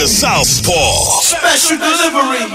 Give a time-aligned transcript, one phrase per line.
[0.00, 1.20] The Southpaw.
[1.20, 2.48] Special delivery.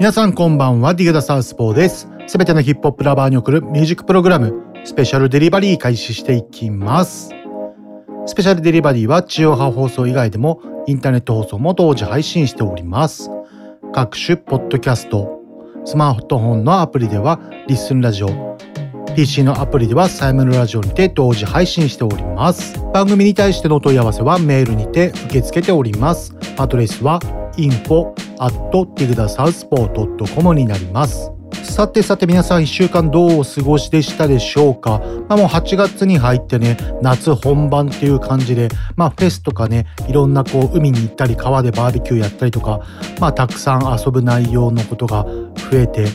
[0.00, 2.08] 皆さんこんばんは、ディグダサウスポーです。
[2.26, 4.54] すべてのヒップホップラバーに送るミュージックプログラム、
[4.84, 7.30] スペシャルデリバリー開始していきます。
[8.26, 13.30] スペシャルデリバリーは地上波放送以外でもインターネット放送も同時配信しております。
[13.92, 15.30] 各種ポッドキャスト、
[15.84, 18.58] スマートフォンのアプリではリッスンラジオ、
[19.18, 22.78] PC のアプリではサイムルラジオにて同時配信しております。
[22.94, 26.32] 番組に対してのお問い合わせはメールにて受け付けております。
[26.56, 27.18] アドレスは
[27.56, 31.32] info.tigdasouthpaw.com になります。
[31.64, 42.80] さてさて皆さん一週間どうお過ごしでしたでしょうか、まあ、もう8月に入ってね、夏本番っていう感じで、まあフェスとかね、いろんなこう海に行ったり川でバーベキューやったりとか、
[43.20, 45.26] まあたくさん遊ぶ内容のことが
[45.70, 46.06] 増えて、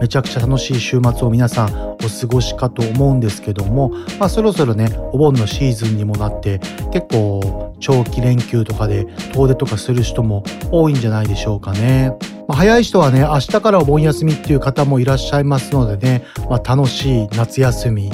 [0.00, 6.60] めちゃくちゃ楽しい週末を皆さんお過ごしかと思うんですけども、まあそろそろね、お盆のシーズンにもなって、
[6.92, 12.12] 結構長期連休とかで遠出とかする人も多いんじゃないでしょうかね。
[12.46, 18.10] まあ早い人はね、明日からお盆休みっていう方もいらっしゃいますのでね、まあ楽しい夏休み、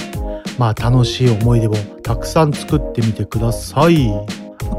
[0.59, 4.11] まあ楽しい思い出をたくさん作ってみてください。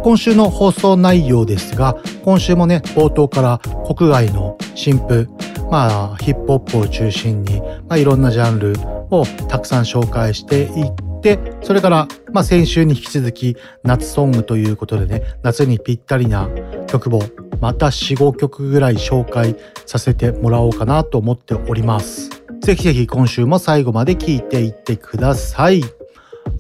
[0.03, 3.59] 今週の放送内容ですが、今週もね、冒頭から
[3.95, 5.29] 国外の新譜、
[5.71, 8.75] まあ、ヒップホップを中心に、まあ、いろんなジャンル
[9.09, 16.49] をたくさん紹介していって、それから、まあ、先週に引き続き、夏ソングということでね、夏にぴったりな
[16.87, 17.21] 曲を、
[17.61, 19.55] また4、5曲ぐらい紹介
[19.85, 22.29] させてもらおうかなと思っております。
[22.61, 25.83] ぜひぜひ今週も最後まで聴いていってください。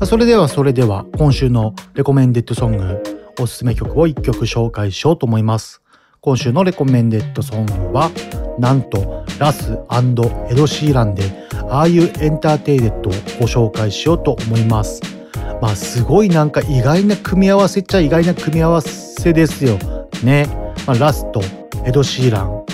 [0.03, 3.01] それではそれでは今週のレコメンデッドソング
[3.39, 5.81] おすすめ曲を1曲紹介しようと思います。
[6.25, 8.09] 今週のレコメンデッドソングは
[8.57, 11.21] なんとラスエド・シーランで
[11.69, 13.03] Are You Entertained を
[13.39, 15.03] ご紹介しようと思います。
[15.61, 19.77] まあすごいなんか意外な組み合わせっちゃ意外な組み合わせですよ。
[20.23, 20.47] ね。
[20.87, 21.41] まあ、ラスと
[21.85, 22.65] エド・シーラン。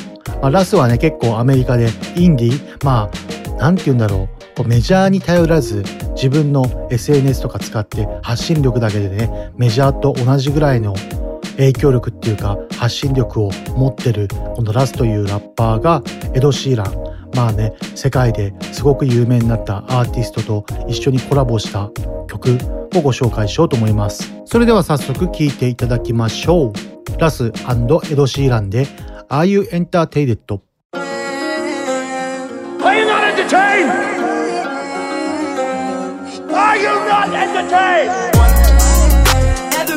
[0.41, 5.84] まあ、ラスはね結構アメリカでインディまあなんて言うんだろうこうメジャーに頼らず
[6.16, 10.95] 自分の SNS とか使って発信力だけでねメジャーと同じぐらいの
[11.61, 16.01] 影響力っていうか発信力を持ってるこのラスというラッパーが
[16.33, 16.94] エド・シーラン
[17.35, 21.91] まあね世界ですごく有名になったアーティストと一緒にコラボした
[22.27, 22.57] 曲
[22.95, 26.73] をご紹介しようと思いますそれでは早速聴いていただきましょう
[27.19, 27.51] ラスエ
[28.16, 28.88] ド・シーランで
[29.29, 30.38] Are You Entertained?」
[32.83, 32.95] Are
[36.78, 38.71] you not entertained?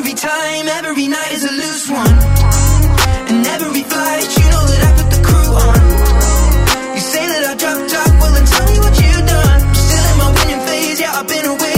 [0.06, 2.16] Every time, every night is a loose one.
[3.30, 5.80] And every flight, you know that I put the crew on.
[6.92, 9.60] You say that I drop top, well then tell me what you done.
[9.72, 11.73] Still in my winning phase, yeah, I've been away,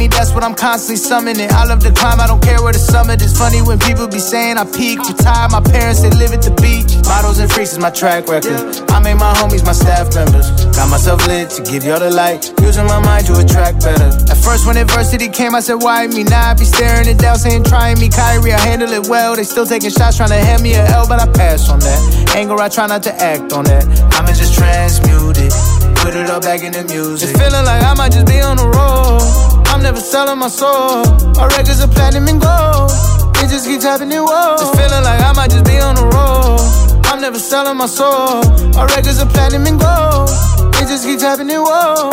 [0.00, 1.52] me, that's what I'm constantly summoning.
[1.52, 3.36] I love the climb, I don't care where the summit is.
[3.36, 5.48] Funny when people be saying I peak, retire.
[5.52, 6.96] My parents, they live at the beach.
[7.04, 8.56] Models and freaks is my track record.
[8.88, 10.48] I made my homies my staff members.
[10.72, 12.48] Got myself lit to give y'all the light.
[12.64, 14.08] Using my mind to attract better.
[14.32, 16.24] At first, when adversity came, I said, Why me?
[16.24, 18.56] Now I be staring it down, saying, Try me, Kyrie.
[18.56, 19.36] I handle it well.
[19.36, 22.32] They still taking shots, trying to hand me a L, but I pass on that.
[22.36, 23.84] Anger, I try not to act on that.
[24.16, 25.52] I'ma just transmute it.
[26.00, 27.28] Put it all back in the music.
[27.28, 29.59] It's feeling like I might just be on the road.
[29.70, 31.06] I'm never selling my soul.
[31.38, 32.90] Our records are platinum and gold.
[33.36, 34.54] It just keeps happening, whoa.
[34.54, 36.60] It's feeling like I might just be on the road.
[37.06, 38.42] I'm never selling my soul.
[38.76, 40.28] Our records are platinum and gold.
[40.74, 42.10] It just keeps happening, whoa.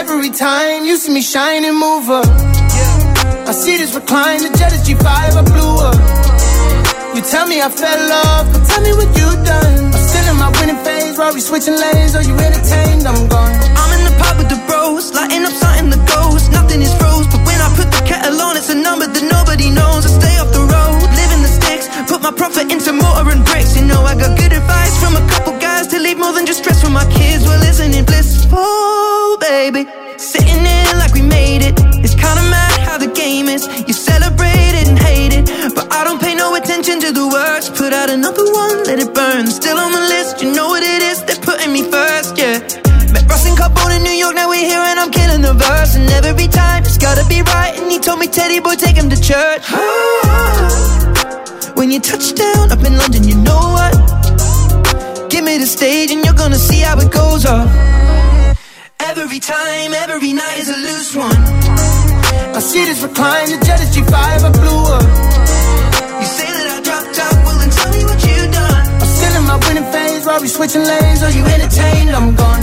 [0.00, 2.26] Every time you see me shine and move up.
[3.46, 6.23] I see this recline, the jet is G5, I blew up.
[7.14, 9.94] You tell me I fell off, but tell me what you done.
[9.94, 13.06] I'm still in my winning phase, Rory switching lanes, are you entertained?
[13.06, 13.54] I'm gone.
[13.54, 16.50] I'm in the pub with the bros, lighting up something that goes.
[16.50, 19.70] Nothing is froze, but when I put the kettle on, it's a number that nobody
[19.70, 20.02] knows.
[20.02, 23.46] I stay off the road, live in the sticks, put my profit into motor and
[23.46, 23.78] brakes.
[23.78, 26.66] You know I got good advice from a couple guys to leave more than just
[26.66, 27.46] stress for my kids.
[27.46, 29.86] Well, isn't it blissful, baby?
[30.18, 31.78] Sitting there like we made it.
[32.02, 33.70] It's kinda mad how the game is.
[33.86, 33.94] You
[36.56, 37.70] attention to the words.
[37.70, 39.46] Put out another one, let it burn.
[39.46, 41.22] Still on the list, you know what it is.
[41.24, 42.58] They're putting me first, yeah.
[43.12, 45.96] Met Ross and Carbone in New York, now we're here and I'm killing the verse.
[45.96, 47.72] And every time it's gotta be right.
[47.78, 49.62] And he told me, Teddy boy, take him to church.
[51.76, 53.92] When you touch down up in London, you know what?
[55.30, 57.68] Give me the stage and you're gonna see how it goes off.
[59.00, 61.42] Every time, every night is a loose one.
[62.54, 65.63] I see this recline, the jet is G5, I blew up.
[66.20, 68.84] You say that I dropped out, well then tell me what you done.
[69.02, 71.22] I'm still in my winning phase, while we switching lanes.
[71.22, 72.10] Are you entertained?
[72.10, 72.62] I'm gone.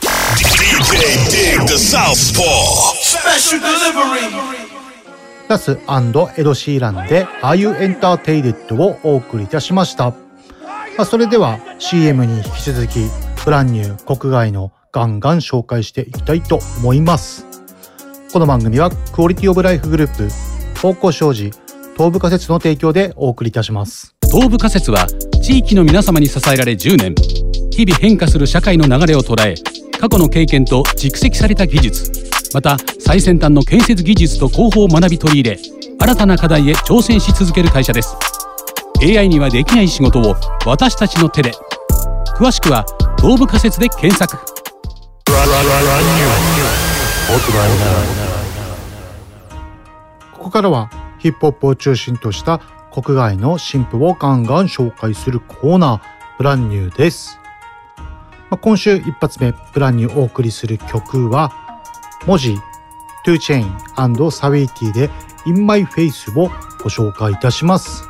[0.00, 4.80] DJ Dig the Southpaw Special delivery.
[5.48, 5.72] ラス
[6.36, 10.10] エド・シーランで Are You Entertained をお送りいたしました。
[10.10, 10.14] ま
[10.98, 13.10] あ、それでは CM に引き続き
[13.44, 17.46] ブランニュー国外のガンガン紹介していきたいと思います。
[18.32, 20.28] この番組はクオリティオブライフグループ、
[20.78, 21.50] 方向障子、
[21.96, 24.14] 東部仮説の提供でお送りいたします。
[24.30, 25.08] 東部仮説は
[25.42, 27.14] 地域の皆様に支えられ10年
[27.70, 29.56] 日々変化する社会の流れを捉え
[29.98, 32.12] 過去の経験と蓄積された技術
[32.54, 35.58] また最先端の建設技術と工法を学び取り入れ
[35.98, 38.14] 新たな課題へ挑戦し続ける会社です
[39.02, 41.50] AI にはできない仕事を私たちの手で
[42.36, 42.86] 詳しくは
[43.20, 44.38] 東部仮説で検索
[50.32, 56.00] ここからはヒップホップを中心とした国外の新譜をガンガン紹介するコーナー、
[56.38, 57.38] Brand New です。
[58.48, 61.52] まあ、今週一発目、 Brand New をお送りする曲は、
[62.26, 62.56] Mozzy、2
[63.26, 65.10] Chainz、Saweetie で
[65.44, 66.48] In My Face を
[66.82, 68.02] ご紹介いたします。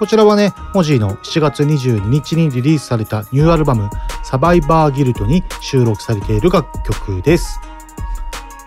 [0.00, 3.88] こちらはね、 Mozzy の7月22日にリリースされたニューアルバム
[4.30, 7.58] Survivor's Guilt に収録されている楽曲です。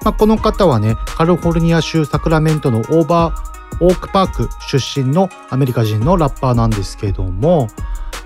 [0.03, 7.69] まあ、この方はね、カリフォルニア州サクラメントのオーバーオークパーク出身のアメリカ人のラッパーなんですけども、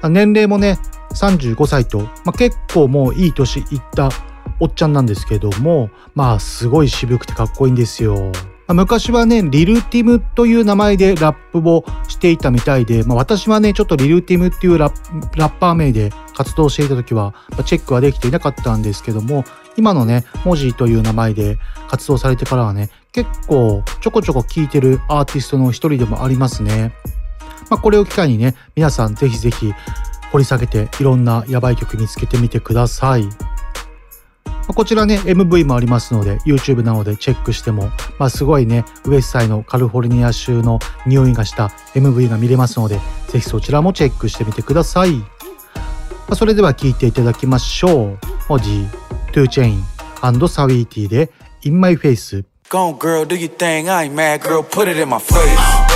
[0.01, 0.80] 年齢もね、
[1.13, 4.10] 35歳と、まあ、結構もういい年いった
[4.60, 8.31] おっちゃんなんですけども、まあすごい渋くてかっこいいんですよ。
[8.74, 19.46] 昔はね、リルティムという名前でラップをしていたみたいで、まあ、私はね、ちょっとリルティムっていうラッラッパー名で活動していた時は、まあ、チェックはできていなかったんですけども、
[19.78, 26.94] 今のね、文字という名前で活動されてからはね、結構ちょこちょこ聴いてるアーティストの一人でもありますね。
[27.70, 29.74] まあ、これを機会にね、皆さんぜひぜひ
[30.31, 33.30] 掘り下げていろんなヤバい曲見つけてみてください。
[34.74, 45.12] こちらね、MV もありますので、YouTube なのでチェックしても、まあ、すごいね、ウエスサイのカリフォルニア州の匂いがした MV が見れますので、ぜひそちらもチェックしてみてください。
[45.14, 45.25] ま
[46.31, 48.18] あ、それでは聴いていただきましょう。
[48.50, 48.88] 文字、
[49.34, 49.84] トゥーチェイン
[50.22, 51.31] アンドサウィーティーで
[51.63, 52.44] In My Face。
[52.70, 53.90] Go on, girl, do your thing.
[53.90, 54.62] I ain't mad, girl.
[54.62, 55.38] Put it in my face.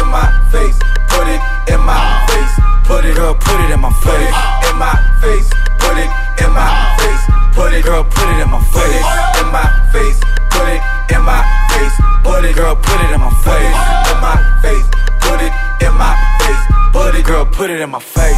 [0.02, 0.22] In my
[0.52, 0.78] face.
[1.10, 1.42] Put it
[1.74, 2.62] in my face.
[2.88, 4.34] Put it up, put it in my face.
[4.72, 5.50] In my face.
[5.80, 6.10] Put it
[6.46, 7.41] in my face.
[7.54, 9.06] Put it, girl, put it in my face.
[9.42, 10.20] In my face.
[10.50, 10.82] Put it
[11.14, 11.96] in my face.
[12.24, 13.78] Put it, girl, put it in my face.
[14.12, 14.88] In my face.
[15.22, 16.64] Put it in my face.
[16.92, 18.38] Put it, girl, put it in my face.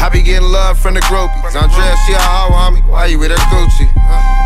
[0.00, 1.52] I be getting love from the groupies.
[1.52, 2.80] Andrea, she a hoe, homie.
[2.88, 3.86] Why you with her Gucci?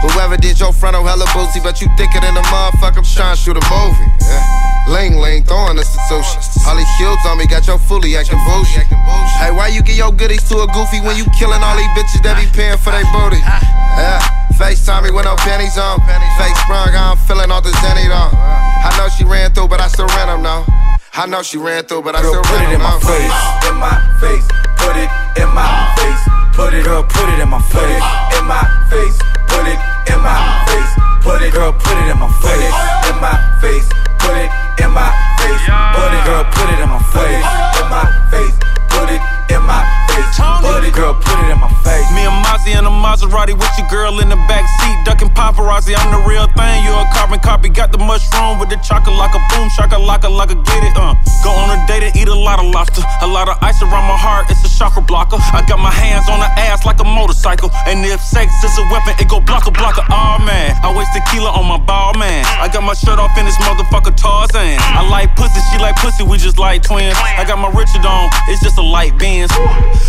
[0.05, 3.01] Whoever did your frontal oh, hella boozy, but you thicker than a motherfucker.
[3.01, 4.09] I'm trying to shoot a movie.
[4.21, 4.91] Yeah.
[4.91, 6.21] Ling Ling throwing us to.
[6.67, 8.85] Holly Shields on me, got your fully acting bullshit.
[9.41, 12.21] Hey, why you get your goodies to a goofy when you killing all these bitches
[12.27, 13.41] that be paying for their booty?
[13.41, 14.21] Yeah.
[14.59, 15.99] FaceTime me with no pennies on.
[16.39, 18.31] Face sprung, I'm feeling all the zenny though.
[18.35, 20.67] I know she ran through, but I still rent them now.
[21.17, 22.99] I know she ran through, but I Girl, still put it in my now.
[22.99, 23.39] face.
[23.71, 24.47] In my face.
[24.83, 25.07] Put it
[25.39, 26.23] in my face.
[26.59, 28.03] Put it up, put it in my face.
[28.35, 29.15] In my face.
[29.47, 29.79] Put it
[30.11, 30.35] in my
[30.67, 30.93] face.
[31.23, 32.75] Put it, girl, put it in my face.
[33.07, 33.31] In my
[33.63, 33.87] face.
[34.19, 34.51] Put it
[34.83, 35.07] in my
[35.39, 35.63] face.
[35.95, 37.47] Put it, girl, put it in my face.
[37.79, 38.05] In my
[38.35, 38.57] face.
[38.91, 39.23] Put it
[39.55, 39.81] in my
[40.11, 40.35] face.
[40.67, 42.11] Put it, girl, put it in my face.
[42.11, 45.95] Me and Mozzie in a Maserati with your girl in the back seat, ducking paparazzi.
[45.95, 46.83] I'm the real thing.
[46.83, 47.04] You a
[47.75, 50.95] got the mushroom with the chocolate like a boom, shaka laka like a get it.
[50.95, 53.83] Uh, go on a date and eat a lot of lobster, a lot of ice
[53.83, 54.47] around my heart.
[54.49, 55.37] It's a chakra blocker.
[55.53, 58.87] I got my hands on her ass like a motorcycle, and if sex is a
[58.95, 60.07] weapon, it go blocker blocker.
[60.09, 62.47] Oh man, I waste tequila on my ball man.
[62.63, 64.79] I got my shirt off in this motherfucker Tarzan.
[64.79, 67.19] I like pussy, she like pussy, we just like twins.
[67.19, 69.51] I got my Richard on, it's just a light Benz.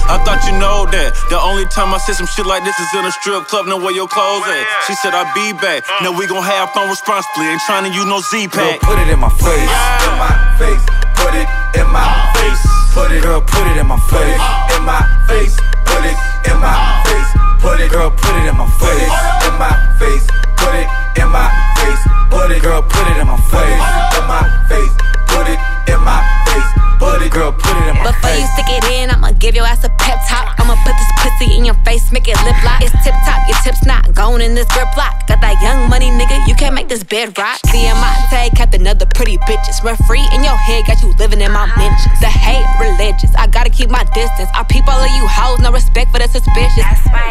[0.05, 1.17] I thought you know that.
[1.33, 3.81] The only time I said some shit like this is in a strip club, know
[3.81, 4.63] where your clothes at.
[4.85, 5.81] She said I'll be back.
[6.05, 7.54] Now we gon' have fun responsibly.
[7.55, 8.81] Ain't trying to use no Z Girl, pack.
[8.81, 9.47] put it in my face.
[9.47, 10.27] In my
[10.59, 10.83] face.
[11.15, 11.47] Put it
[11.79, 12.03] in my
[12.35, 12.59] face.
[12.91, 14.43] Put it, girl, put it in my face.
[14.75, 15.55] In my face.
[15.87, 16.19] Put it
[16.51, 16.75] in my
[17.07, 17.31] face.
[17.63, 19.07] Put it, girl, put it in my face.
[19.47, 20.27] In my face.
[20.59, 21.47] Put it in my
[21.79, 22.03] face.
[22.27, 23.83] Put it, girl, put it in my face.
[24.19, 24.91] In my face.
[25.31, 26.69] Put it in my face.
[26.99, 28.15] Put it, girl, put it in my face.
[28.21, 28.55] Before you face.
[29.45, 30.57] give your ass a pep talk.
[30.57, 32.81] I'ma put this pussy in your face, make it lip lock.
[32.81, 35.27] It's tip top, your tips not going in this grip lock.
[35.27, 37.59] Got that young money, nigga, you can't make this bed rock.
[37.69, 38.15] CMI
[38.55, 39.83] kept another pretty bitches.
[39.83, 42.17] Referee in your head, got you living in my mentions.
[42.19, 44.49] The hate religious, I gotta keep my distance.
[44.55, 46.85] I peep all of you hoes, no respect for the suspicious.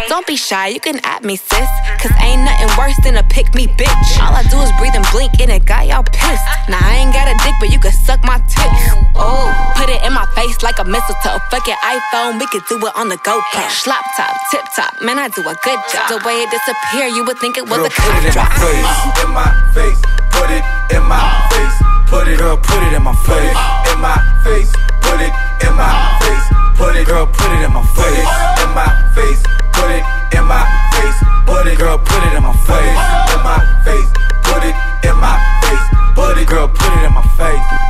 [0.08, 1.70] Don't be shy, you can at me, sis.
[1.98, 4.10] Cause ain't nothing worse than a pick me bitch.
[4.20, 6.46] All I do is breathe and blink, and it got y'all pissed.
[6.68, 8.84] Now I ain't got a dick, but you can suck my tits.
[9.16, 11.38] Oh, put it in my face like a mistletoe.
[11.50, 13.68] Fuck your iPhone, we could do it on the GoPro.
[13.70, 16.08] Slop top, tip top, man, I do a good job.
[16.10, 18.50] The way it disappear, you would think it was Girl, a put it in drop.
[18.50, 20.00] my face, in my face,
[20.34, 21.76] put it in my face,
[22.10, 23.56] put it, girl, put it in my face,
[23.92, 24.70] in my face,
[25.00, 25.32] put it
[25.62, 28.28] in my face, put it, girl, put it in my face,
[28.62, 30.62] in my face, put it in my
[30.98, 32.98] face, put it, girl, put it in my face,
[33.30, 34.10] in my face,
[34.42, 34.74] put it
[35.06, 35.86] in my face,
[36.18, 37.83] put it, girl, put it in my face.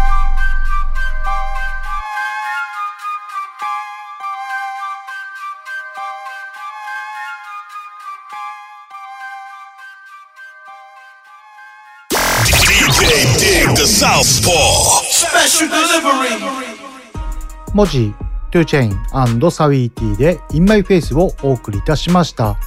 [17.73, 22.59] Mozzy、2 Chainz、Saweetie で In My Face をお送りいたしました。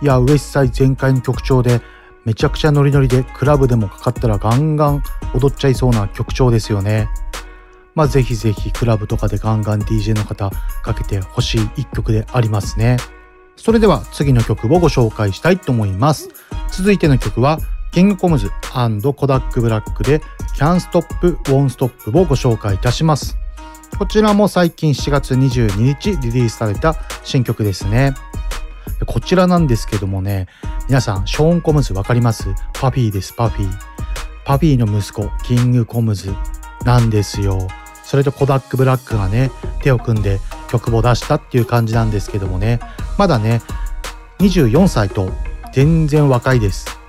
[0.00, 1.80] いや、ウエストサイド全開の曲調で
[2.24, 7.08] めちゃくちゃノリノリでクラブでもかかったらガンガン踊っちゃいそうな曲調ですよね。
[7.94, 10.50] まあぜひぜひクラブとかでガンガン DJ の方
[10.82, 12.96] かけてほしい一曲でありますね。
[13.54, 16.28] それでは次の曲をご紹介したいと思います。
[16.72, 17.60] 続いての曲は
[17.92, 20.22] King Combs、Kodak Black で
[20.56, 23.36] Can't Stop Won't Stop をご紹介いたします。
[23.98, 28.14] こちらも最近7月22日リリースされた新曲ですね。
[29.06, 30.46] こちらなんですけどもね、
[30.88, 32.48] 皆さん、ショーン・コムズわかります？
[32.72, 36.34] Puffy です、 Puffy。Puffy の息子、 King Combs
[36.86, 37.68] なんですよ。
[38.04, 39.50] それと Kodak Black がね、
[39.82, 42.80] 手を組んで曲を出したっていう感じなんですけどもね、
[43.18, 43.60] まだね、
[44.38, 45.30] 24歳と
[45.74, 47.01] 全然若いです。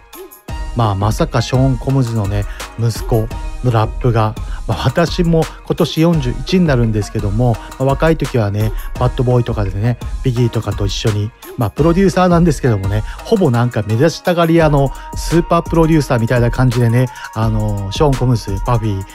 [0.75, 2.45] まあまさかショーン・コムズのね
[2.79, 3.27] 息子
[3.63, 4.35] のラップが、
[4.67, 19.05] まあ、私も今年41になるんですけども、まあ若い時はねバッドボーイとかでねビギーとかと一緒にまあプロデューサーなんですけどもねほぼなんか目指したがり屋のスーパープロデューサーみたいな感じでねあのショーン・コムズパフィー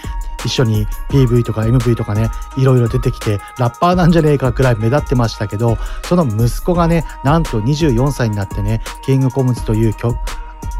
[0.44, 10.16] 一緒に PV とか MV とかねいろいろ出てきてラッパーなんじゃねえかくらい目立ってましたけどその息子がねなんと24歳になってねキングコムズという曲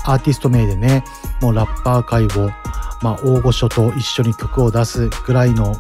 [0.05, 1.05] アーティスト名でね
[1.41, 2.51] もうラッパー界を、
[3.03, 5.77] まあ、大御所と一緒に曲を出すぐらいの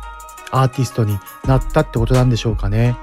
[0.50, 2.96] アーティストになったってことなんでしょうかね。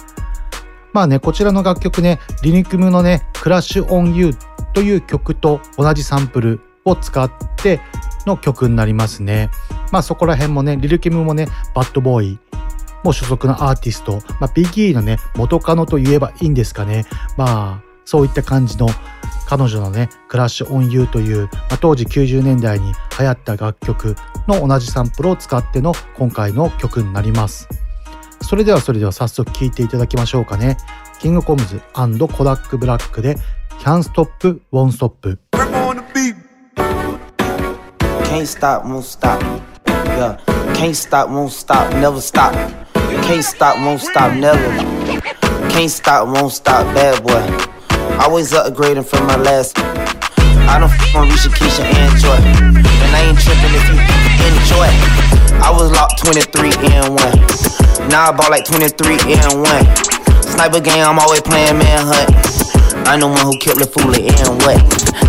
[0.94, 4.38] まあね、こちらの楽曲ね、リニクムのね、クラッシュオンユー
[4.74, 7.82] という曲と同じサンプルを使って
[8.26, 9.50] の曲になりますね。
[9.92, 12.40] まあそこら辺もね、リルキムもね、バッドボーイ
[13.04, 17.06] も所属のアーティスト、まあ、ビギーのね、元カノと言えばいいんですかね。
[17.38, 18.88] まあ、そういった感じの
[19.48, 24.16] 彼女のね、クラッシュオンユーという、まあ、当時90年代に流行った楽曲
[24.48, 27.68] の同じサンプルを使っての今回の曲になります。
[28.42, 30.78] それではそれでは早速聴いていただきましょうかね。
[31.20, 33.38] キングコムズコダックブラックで
[33.80, 35.38] Can't Stop Won't Stop。
[38.26, 39.42] Can't stop, won't stop.
[39.86, 40.38] Yeah,
[40.74, 42.54] can't stop, won't stop, never stop.
[42.94, 44.60] Can't stop, won't stop, never.
[45.70, 47.85] Can't stop, won't stop, bad boy.
[48.20, 49.78] Always upgrading from my last.
[50.68, 52.36] I don't f on Risha, Keisha, and Joy.
[52.36, 53.98] And I ain't tripping if you
[54.48, 54.90] enjoy.
[55.62, 58.10] I was locked 23 and 1.
[58.10, 60.44] Now I bought like 23 and 1.
[60.44, 62.32] Sniper game, I'm always playing manhunt.
[63.06, 64.80] I'm the one who killed the fool and what?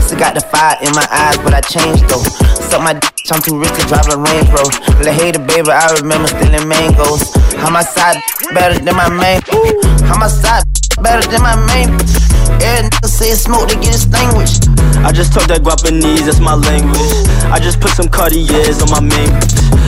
[0.01, 2.23] Still got the fire in my eyes, but I changed though.
[2.71, 3.03] Suck my d,
[3.35, 4.73] I'm too rich to drive a Range Rover.
[5.03, 7.27] Let hater baby, I remember stealing mangoes.
[7.59, 8.17] How my side
[8.55, 9.43] better than my main?
[10.07, 10.65] How my side
[11.03, 11.91] better than my main?
[12.63, 14.69] Every nigga say smoke to get extinguished.
[15.05, 17.13] I just talk that Guapanese, that's my language.
[17.53, 19.31] I just put some Cartiers on my main.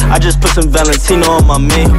[0.08, 1.90] I just put some Valentino on my main.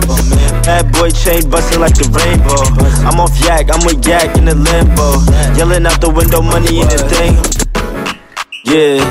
[0.63, 2.61] Bad boy chain busting like the rainbow.
[3.05, 5.21] I'm off yak, I'm with yak in the limbo.
[5.57, 7.33] Yelling out the window, money in the thing.
[8.65, 9.01] Yeah,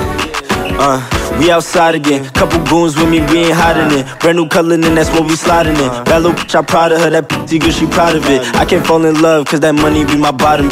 [0.78, 1.02] uh,
[1.38, 2.24] we outside again.
[2.30, 4.06] Couple goons with me, we ain't hiding it.
[4.20, 5.88] Brand new color, and that's what we sliding in.
[6.04, 8.42] Bad little bitch, I proud of her, that pussy good, she proud of it.
[8.56, 10.70] I can't fall in love, cause that money be my bottom.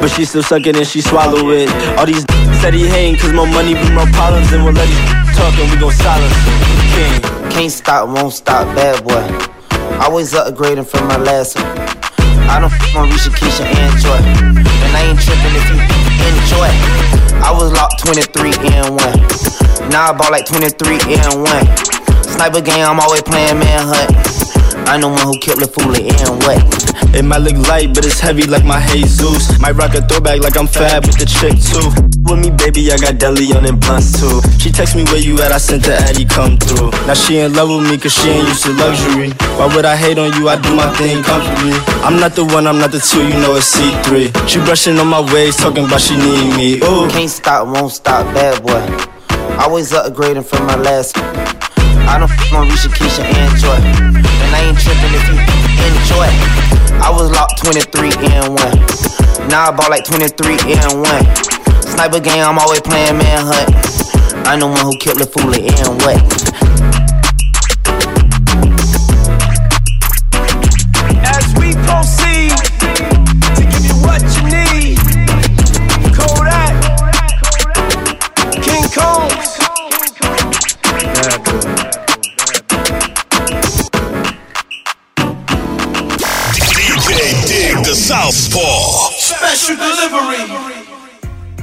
[0.00, 1.68] But she still suck it and she swallow it.
[1.98, 2.24] All these
[2.60, 4.52] said he hating, cause more money be my problems.
[4.52, 6.34] And we'll let these talk and we gon' silence.
[6.94, 7.50] King.
[7.50, 9.24] Can't stop, won't stop, bad boy.
[9.98, 11.97] Always upgrading from my last one.
[12.48, 14.16] I don't f on Risha, Keisha, and Joy.
[14.16, 15.78] And I ain't tripping if you
[16.32, 16.72] enjoy.
[17.44, 19.90] I was locked 23 and 1.
[19.90, 22.24] Now I bought like 23 and 1.
[22.24, 24.57] Sniper game, I'm always playing manhunt.
[24.88, 26.64] I know one who killed the fool and what?
[27.14, 29.52] It might look light, but it's heavy like my Jesus.
[29.60, 31.92] Might rock a throwback like I'm fab with the chick too.
[32.24, 34.40] With me, baby, I got deli on and blunts too.
[34.56, 36.88] She text me where you at, I sent the Addy come through.
[37.04, 39.36] Now she in love with me cause she ain't used to luxury.
[39.60, 40.48] Why would I hate on you?
[40.48, 41.76] I do my thing comfortably.
[42.00, 44.32] I'm not the one, I'm not the two, you know it's C3.
[44.48, 46.68] She brushing on my ways, talking about she need me.
[46.80, 47.08] Ooh.
[47.12, 48.80] Can't stop, won't stop, bad boy.
[49.60, 51.12] Always upgrading from my last.
[52.08, 53.76] I don't f on Risha, Keisha, and Joy.
[53.76, 55.36] And I ain't tripping if you
[55.92, 56.28] enjoy.
[57.04, 59.48] I was locked 23 and 1.
[59.52, 61.36] Now I bought like 23 and 1.
[61.84, 63.68] Sniper game, I'm always playing manhunt.
[64.48, 66.16] I know one who killed the fool and what?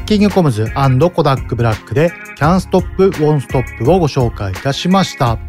[0.05, 0.65] キングコムズ
[1.09, 5.39] コダックブラックで Can't Stop Won't Stop をご紹介いたしました。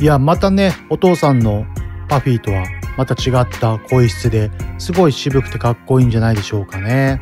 [0.00, 1.66] いや、またね、お父さんの
[2.08, 2.64] パフィーとは
[2.96, 7.20] また違った声質ですごい渋くてかっこいいんじゃないでしょうかね。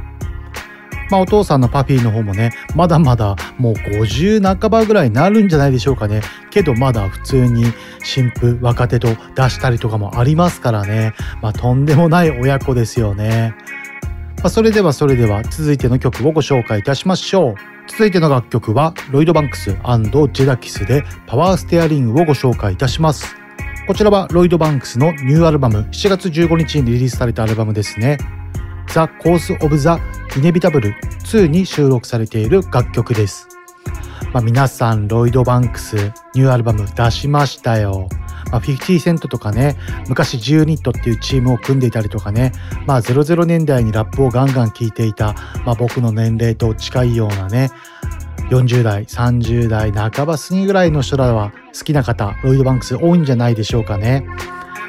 [1.11, 6.23] まあお父さんのパフィーの方もね、まだまだもう50半ばぐらいになるんじゃないでしょうかね。
[6.50, 7.64] けどまだ普通に
[8.02, 11.12] 新婦、若手と出したりとかもありますからね。
[11.42, 13.54] まあとんでもない親子ですよね。
[14.38, 17.54] まあ、それではそれでは続いての曲をご紹介いたしましょう。
[17.87, 23.37] 続いての楽曲はロイドバンクスジェダキスでパワーステアリングをご紹介いたします。
[23.87, 28.18] こちらはロイドバンクスのニューアルバム7月15日にリリースされたアルバムですね。
[28.88, 29.88] The Course of the
[30.38, 33.49] Inevitable 2に収録されている楽曲です。
[34.33, 35.95] まあ、皆さんロイドバンクス
[36.35, 38.09] ニューアルバム出しましたよ。
[38.50, 39.76] まあ、50セントとかね、
[40.09, 42.53] 昔10ニットっていうチームを組んでいたりとかね、
[42.87, 47.70] まあ00年代にラップをガンガン聴いていた、まあ僕の年齢と近いようなね、
[48.51, 54.27] 40代、30代、半ば過ぎぐらいの人らは好きな方、ロイドバンクス多いんじゃないでしょうかね。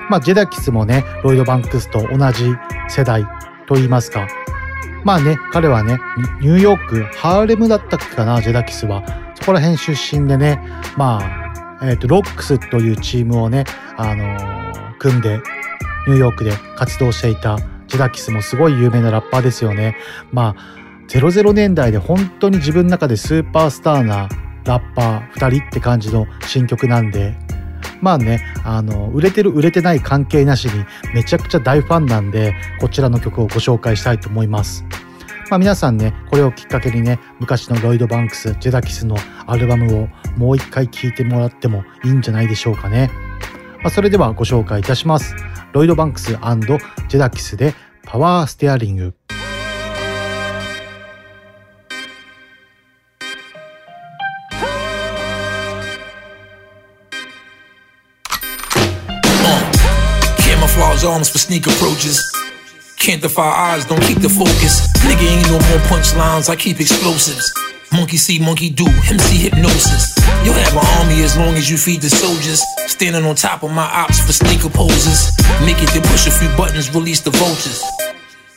[0.10, 2.54] まあジェダキスもね、ロイドバンクスと同じ
[2.90, 3.26] 世代
[3.68, 4.28] と言いますか。
[5.04, 6.00] まあね、彼はね、
[6.42, 9.04] ニューヨーク、ハーレムだったっけかな、ジェダキスは。
[9.36, 10.60] そこら辺出身でね、
[10.98, 13.66] まあ、えっ、ー、と、ロックスというチームをね、
[13.98, 15.42] あのー、組んで、
[16.08, 19.96] ニューヨークで活動していたジェダキスもすごい有名なラッパーですよね。
[20.32, 24.28] まあ、00年代で本当に自分の中でスーパースターな
[24.66, 27.38] ラッパー2人って感じの新曲なんで、
[28.06, 34.86] まあね、あの、売れてる売れてない関係なしにめちゃくちゃ大ファンなんで、こちらの曲をご紹介したいと思います。
[35.50, 39.16] まあ、皆さんね、これをきっかけにね、昔のロイド・バンクス、ジェダキスの
[39.48, 43.10] アルバムをもう一回聴いてもらってもいいんじゃないでしょうかね。
[43.80, 45.36] まあ、それではご紹介いたします。
[45.74, 49.16] ロイド・バンクスジェダキスでパワーステアリング。
[61.06, 62.20] Arms for sneak approaches.
[62.98, 64.90] Can't defy eyes, don't keep the focus.
[65.06, 67.54] Nigga ain't no more punchlines, I keep explosives.
[67.94, 70.18] Monkey see, monkey do, MC hypnosis.
[70.44, 72.62] You'll have an army as long as you feed the soldiers.
[72.88, 75.32] Standing on top of my ops for sneaker poses.
[75.62, 77.84] Make it to push a few buttons, release the vultures.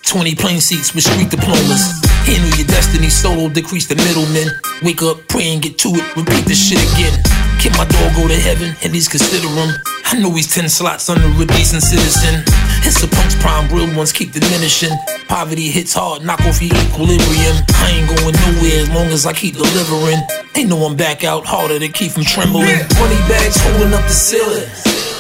[0.03, 2.01] 20 plane seats with street diplomas.
[2.25, 4.49] Handle your destiny solo, decrease the middlemen.
[4.83, 7.48] Wake up, pray and get to it, repeat the shit again.
[7.59, 8.71] Can my dog go to heaven?
[8.85, 9.75] At least consider him.
[10.07, 12.43] I know he's 10 slots under a decent citizen.
[12.87, 14.95] It's a punk's prime, real ones keep diminishing.
[15.27, 17.57] Poverty hits hard, knock off your equilibrium.
[17.83, 20.23] I ain't going nowhere as long as I keep delivering.
[20.55, 22.69] Ain't no one back out harder to keep from trembling.
[22.69, 22.87] Yeah.
[22.89, 24.71] 20 bags holding up the ceiling.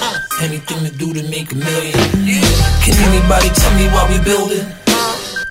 [0.00, 1.98] Uh, anything to do to make a million.
[2.22, 2.46] Yeah.
[2.86, 4.64] Can anybody tell me why we building?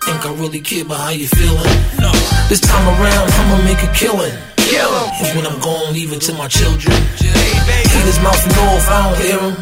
[0.08, 1.68] Think I really care about how you feeling?
[2.00, 2.12] No.
[2.48, 4.32] This time around, I'ma make a killing.
[4.68, 5.08] Kill him.
[5.24, 6.96] And when I'm gone, leave it to my children.
[7.18, 8.38] Keep his mouth
[8.90, 9.56] I don't hear him.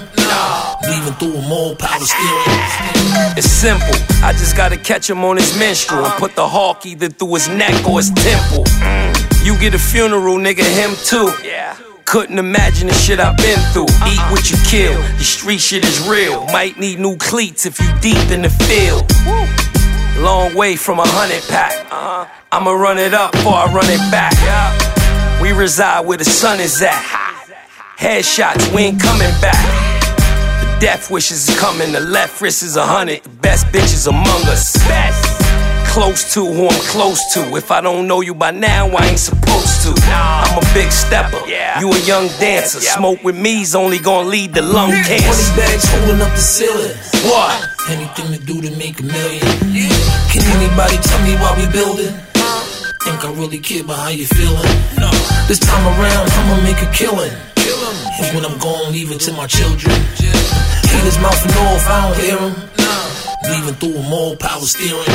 [0.89, 3.37] Leaving through him all powder steering.
[3.37, 3.95] It's simple.
[4.23, 7.47] I just gotta catch him on his menstrual and put the hawk either through his
[7.49, 8.65] neck or his temple.
[9.43, 11.31] You get a funeral, nigga, him too.
[11.47, 11.77] Yeah.
[12.05, 13.89] Couldn't imagine the shit I've been through.
[14.07, 14.99] Eat what you kill.
[15.17, 16.45] The street shit is real.
[16.47, 19.05] Might need new cleats if you deep in the field.
[20.23, 21.73] Long way from a hundred pack.
[22.51, 24.84] I'ma run it up before I run it back.
[25.45, 26.91] We reside where the sun is at.
[27.99, 29.61] Headshots, we ain't coming back.
[30.59, 33.21] The death wishes is coming, the left wrist is a hundred.
[33.21, 34.75] The best bitches among us.
[34.87, 35.85] Best.
[35.85, 37.55] close to who I'm close to.
[37.55, 39.93] If I don't know you by now, I ain't supposed to.
[40.09, 41.37] I'm a big stepper,
[41.79, 42.79] you a young dancer.
[42.79, 45.29] Smoke with me's only gonna lead to lung cancer.
[45.29, 46.97] Money bags holding up the ceiling.
[47.29, 47.69] What?
[47.91, 49.41] Anything to do to make a million.
[50.33, 52.34] Can anybody tell me why we building?
[53.05, 54.57] Think I really care about how you feeling?
[54.97, 55.11] No.
[55.47, 57.31] This time around, I'ma make a killing.
[58.17, 59.93] And when I'm gone, leave it to my children.
[59.93, 62.55] Haters mouthing off, I don't hear them.
[63.47, 65.05] Leaving through them all, power steering.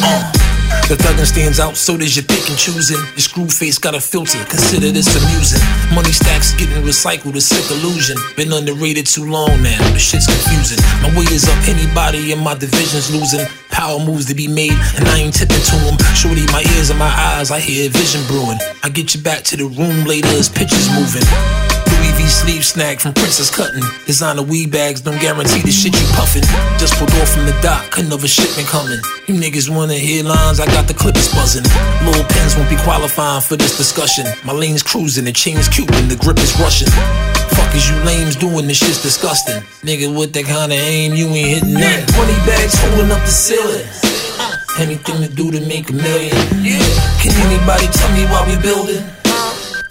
[0.00, 0.53] Uh.
[0.88, 3.00] The thuggin' stands out, so does your pick and choosing.
[3.16, 5.62] Your screw face got a filter, consider this amusing.
[5.94, 8.16] Money stacks getting recycled, a sick illusion.
[8.36, 10.78] Been underrated too long now, the shit's confusing.
[11.00, 13.46] My weight is up, anybody in my division's losing.
[13.70, 15.96] Power moves to be made, and I ain't tipping to them.
[16.14, 18.58] Shorty, my ears and my eyes, I hear vision brewing.
[18.82, 21.73] I get you back to the room later as pictures moving.
[22.24, 23.84] V sleeve snag from Princess Cutting.
[24.06, 26.40] Designer weed bags don't guarantee the shit you puffin'.
[26.80, 28.96] Just pulled off from the dock, another shipment coming.
[29.28, 31.68] You niggas wanna hear lines, I got the clippers buzzing.
[32.00, 34.24] Little pens won't be qualifying for this discussion.
[34.42, 36.88] My lane's cruising, the chain's Cuban, the grip is Russian.
[37.52, 38.66] Fuck is you lames doing?
[38.68, 39.60] This shit's disgusting.
[39.84, 42.08] Nigga with that kind of aim, you ain't hitting that.
[42.16, 43.84] Money bags holding up the ceiling.
[44.80, 46.32] Anything to do to make a million.
[47.20, 49.04] Can anybody tell me why we building?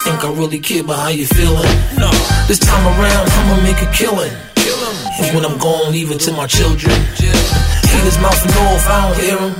[0.04, 1.64] Think I really care about how you feeling?
[1.96, 2.10] No.
[2.46, 4.32] This time around, I'ma make a killing.
[5.18, 6.94] And when I'm gone, leave it to my children.
[6.94, 9.54] Haters mouthing off, I don't hear them.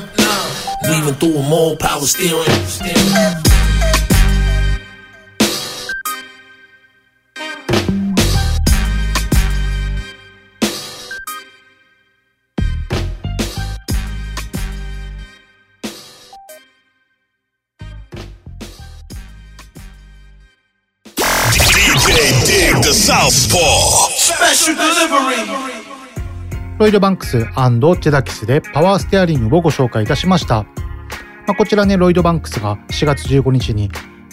[0.90, 3.43] Leaving through them all, power steering.
[26.78, 30.62] ロイドバンクスジェダキスでパワーステアリングをご紹介いたしました。
[31.46, 33.90] まあ、こちらね、ロイドバンクスが4月15日に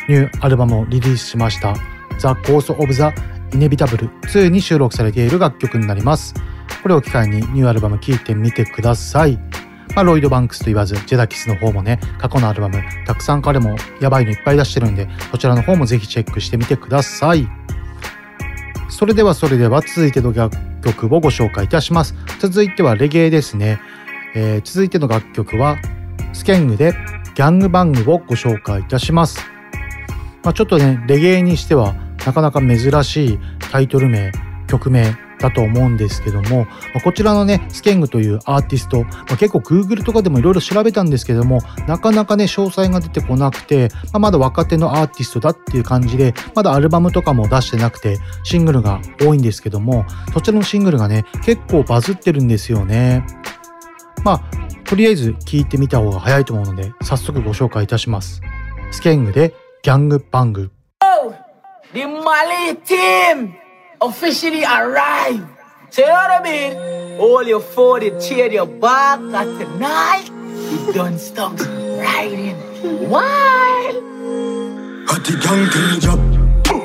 [0.08, 1.74] ニューアルバムをリリースしました
[2.20, 3.02] The Course of the
[3.50, 6.34] Inevitable 2に収録されている楽曲になります。
[6.82, 9.38] これを機会にニューアルバム聴いてみてください。
[9.96, 17.61] まあ、ロイドバンクスと言わず、ジェダキスの方もね、過去のアルバム、たくさん彼もやばいのいっぱい出してるんで、そちらの方もぜひチェックしてみてください。
[18.91, 22.13] それではそれでは続いての楽曲をご紹介いたします。
[22.39, 23.80] 続いてはレゲエですね。
[24.36, 25.77] えー続いての楽曲は
[26.34, 26.93] スケングで
[27.34, 29.39] ギャングバングをご紹介いたします。
[30.43, 33.39] まあ、ちょっとね、レゲエにしてはなかなか珍しい
[33.71, 34.32] タイトル名、
[34.67, 53.25] 曲名だと思うんですけども、まこちらのね、スケングというアーティスト、ま結構 Google とかでもいろいろ調べたんですけども、なかなかね、詳細が出てこなくて、ま、まだ若手のアーティストだっていう感じで、まだアルバムとかも出してなくて、シングルが多いんですけども、そちらのシングルがね、結構バズってるんですよね。
[54.23, 54.41] まあ、
[54.86, 58.41] とりあえず聞いてみた方が早いと思うので、早速ご紹介いたします。
[58.91, 60.71] スケングでギャングバング。
[61.01, 61.34] Oh,
[61.93, 63.61] the Mali team
[64.02, 65.48] officially arrived.
[65.98, 67.20] Know what I mean?
[67.20, 70.30] All your phone, you cheer your back, and tonight,
[70.88, 72.56] you done stop riding.
[73.10, 73.92] Why?
[75.08, 76.20] Hot the young job.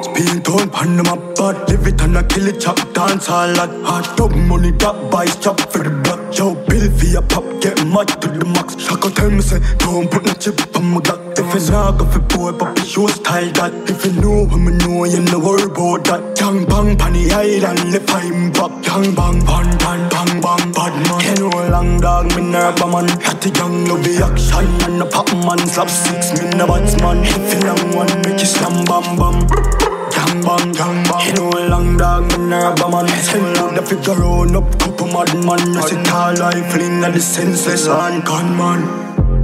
[0.04, 1.68] Spin tone pan them bad.
[1.68, 3.70] Live it and I kill it chop dance a lot.
[3.84, 6.25] Hot dog money that buys chop for the block.
[6.36, 8.76] Joe bill your pop get mad to the max.
[8.76, 11.18] Shaka tell me say don't put no chip on my duck.
[11.32, 13.72] If it's not go for boy, papi show style that.
[13.88, 16.38] If you know him, you know you know worry about that.
[16.38, 18.70] Young bang pan the island, left time pop.
[18.84, 21.20] Young bang pan pan bang bang bad man.
[21.24, 23.06] Can You long dog me nerve man.
[23.40, 27.24] The young love the action and the pop man slap six me no batsman.
[27.24, 29.86] If you long one make you slam bam bam.
[30.16, 33.74] Gang bang, gang bang You know a long dog, me nerve a man Send love
[33.74, 37.86] the figure on up, couple mad man I see tall life, lean at the senseless
[37.86, 38.80] and gun man.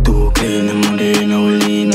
[0.05, 1.91] Too clean my day, now we lean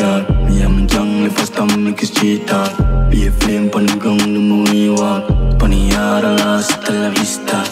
[0.48, 2.72] Me and my young, if I stop, make it street talk
[3.10, 5.28] Be a flame the ground, the more we walk.
[5.60, 7.64] The lost, hasta la vista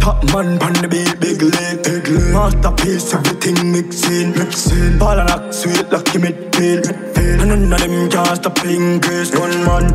[0.00, 2.32] Top man pan the beat, big leg, big leg.
[2.34, 4.98] Masterpiece, everything mixing, mixing.
[4.98, 9.30] Ball and act sweet, lucky midfield, midfield And none of them can stop playing grace,
[9.30, 9.94] gunman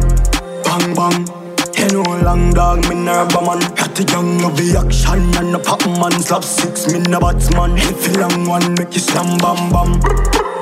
[0.63, 1.48] Bang bang
[1.79, 3.79] You know long dog, me nerve man.
[3.99, 6.15] The young of the action And the pop man.
[6.23, 9.99] Slap six, me no batsman If you long one, make you slam bam bam.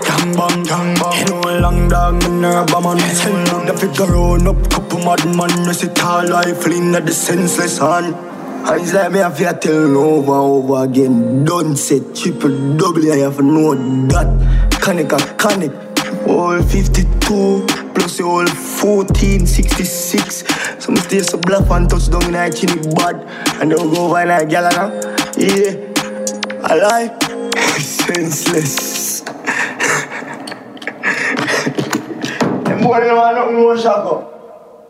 [0.02, 2.98] Gang bang, gang bang You know long dog, me nerve man.
[3.14, 5.70] Send out the figure on up, couple mad man.
[5.70, 8.16] I see tall life, lean at the senseless hand.
[8.82, 11.46] It's like me have to tell over over again.
[11.46, 14.82] Don't say triple double, I have to that.
[14.82, 15.74] Conic and conic.
[16.28, 20.44] All 52 plus you all 1466.
[20.84, 23.16] Some stay so bluff and touch down in a chinny bad.
[23.60, 24.90] And they'll go find a gal now.
[25.38, 25.74] Yeah,
[26.62, 27.10] a lie.
[27.80, 29.22] Senseless.
[32.66, 34.14] Them boy don't want nothing more shako.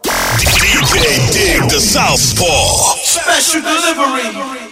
[0.04, 2.96] DJ Dig the Southpaw.
[3.04, 4.68] Special delivery.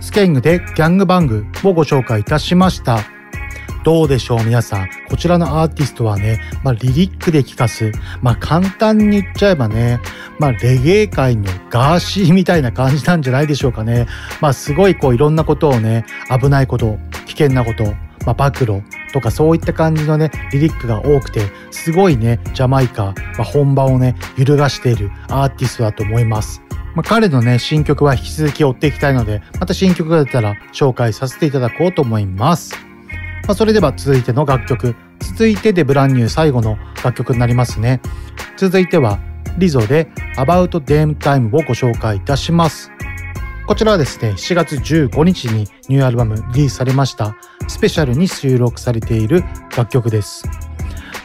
[0.00, 3.15] スケイングでギャングバングをご紹介いたしました。
[3.86, 4.88] どうでしょう皆さん。
[5.08, 7.92] こちらのアーティストはね、まあリリックで聴かす。
[8.20, 10.00] まあ簡単に言っちゃえばね、
[10.40, 14.08] まあレゲエ界のガーシーみたいな感じなんじゃないでしょうかね。
[14.40, 17.84] まあすごいこういろんなことをね、危ないこと、危険なこと、
[18.26, 26.60] まあ暴露とかそういった感じのね、リリックが多くて、すごいね、ジャマイカ、まあ、本場をね、揺るがしているアーティストだと思います。
[26.96, 32.85] まあ、彼のね、新曲は引き続き追っていきたいので、また新曲が出たら紹介させていただこうと思います。
[33.46, 34.96] まあ、それでは続いての楽曲。
[35.20, 38.00] 続いてでブランニュー最後の楽曲になりますね。
[38.56, 39.20] 続いては、
[39.56, 42.90] リゾで About Damn Time をご紹介いたします。
[43.66, 47.36] こちらはですね、7月15日にニューアルバムリリースされました、
[47.68, 49.44] スペシャルに収録されている
[49.76, 50.44] 楽曲です。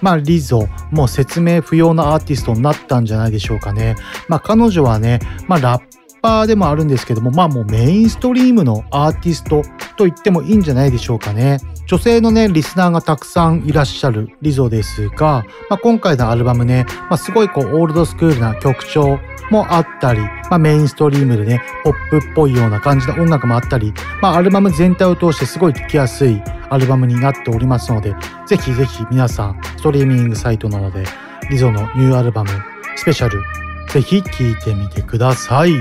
[0.01, 3.95] まあ、リゾ、もう説明不要なアーティストになったんじゃないでしょうかね。
[4.27, 5.81] まあ、彼女はね、まあ、ラッ
[6.21, 9.63] パーでもあるんですけども、まあ、もうメインストリームのアーティスト
[9.95, 11.59] と言ってもいいんじゃないでしょうかね。
[11.91, 28.15] 女性のね、リスナーがたくさんいらっしゃるリゾですが、まあ、今回のアルバムね、まあ、すごいこう、オールドスクールな曲調もあったり、まあ、メインストリームでね、ポップっぽいような感じの音楽もあったり、まあ、アルバム全体を通してすごい聴きやすいアルバムになっておりますので、
[28.47, 31.03] ぜひぜひ皆さん、ストリーミングサイトなので、
[31.49, 32.51] リゾのニューアルバム、
[32.95, 33.43] スペシャル、
[33.89, 35.73] ぜひ聴いてみてください。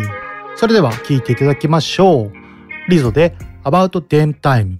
[0.57, 2.33] それでは聴いていただきましょう。
[2.88, 4.80] リゾで About Damn Time。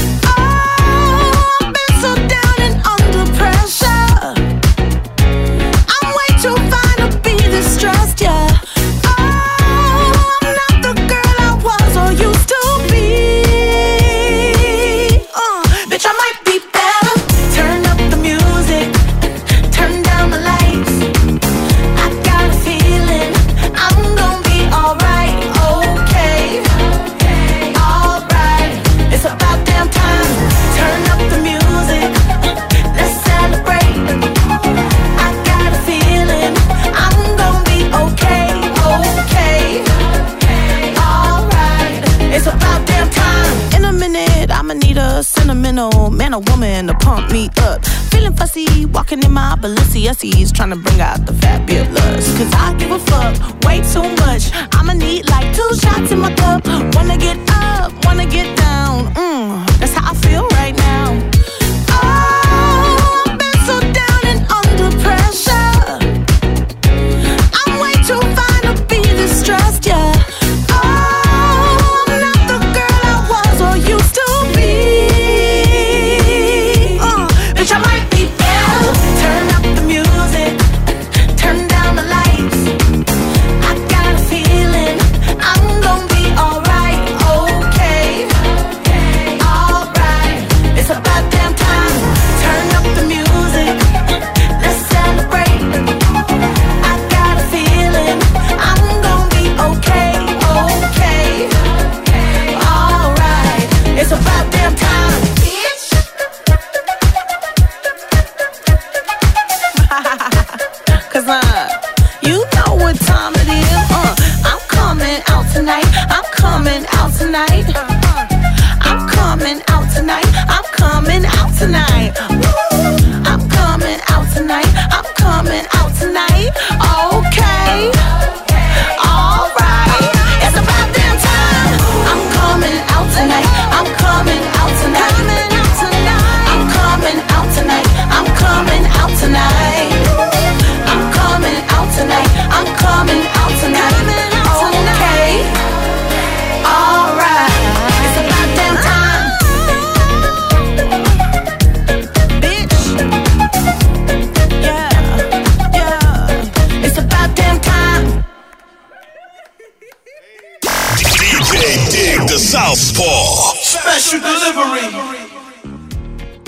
[49.11, 52.37] Walking in my Balenciennes, trying to bring out the fabulous.
[52.37, 54.51] Cause I give a fuck way too much.
[54.73, 54.80] I'ma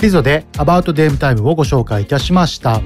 [0.04, 2.82] ピゾで About Dame Time をご紹介いたしました。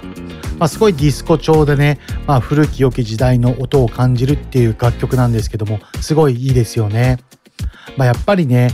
[0.56, 7.18] まあ、すごいディスコ調でね、まあ、古き良き時代の音を感じるっていう楽曲なんですけどもすごいいいですよね。
[7.96, 8.70] まあ、やっぱりね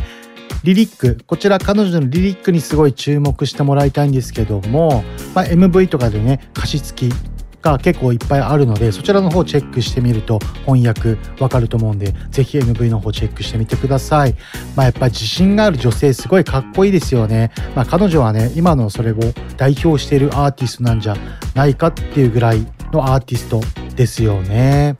[0.62, 5.02] リリックこちら彼女のリリックにすごい注目してもらいたいんですけども、
[5.34, 7.14] まあ、MV とかでね歌詞付き
[7.70, 14.34] が結構いっぱいあるのでそちらの方チェックしてみると翻訳わかると思うんでぜひ MV の方チェックしてみてください。
[14.76, 17.52] まあやっぱ自信がある女性すごいかっこいいですよね。
[17.74, 19.16] まあ彼女はね今のそれを
[19.56, 21.16] 代表しているアーティストなんじゃ
[21.54, 23.60] ないかっていうぐらいのアーティスト
[23.96, 24.96] ですよね。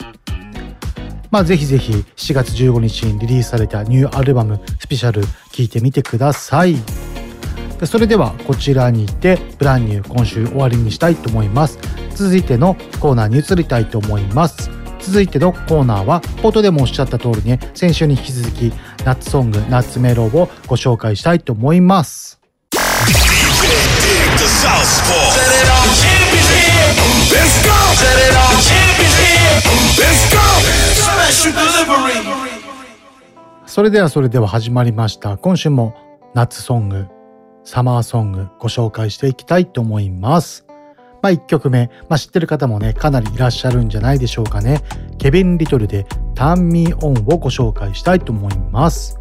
[1.30, 7.13] まあぜひぜひ7月15日にリリースされたニューアルバムスペシャル聴いてみてください。
[7.82, 11.78] それではこちらにてブランニュー今週終わりにしたいと思います
[12.14, 18.72] 続いてのコーナーに移りたいと思います続いてのコーナーは冒頭でもおっしゃった通りね先週に引き続き
[19.04, 20.28] 夏ソング夏メロを
[20.66, 22.40] ご紹介したいと思います
[33.66, 35.94] それではそれでは始まりました今週も
[36.34, 37.06] 夏ソング
[37.64, 40.66] サマーソングご紹介していきたいと思います。
[41.22, 44.82] まあ1曲目、まあ、知ってる方もねかなりいらっしゃるんじゃないでしょうかね。
[45.18, 49.18] ケビン・リトルで「ターン・ミー・オン」をご紹介したいと思います。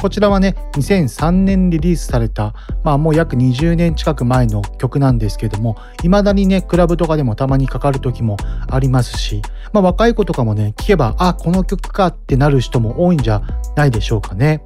[0.00, 8.36] こちらはね2003年リリースされたまあもう約20年近く前の曲なんですけども未だにねクラブとかでもたまにかかる時も
[8.68, 13.42] ありますしまあ若い子とかもね聞けばあこの曲かってなる人も多いんじゃ
[13.76, 14.64] ないでしょうかね。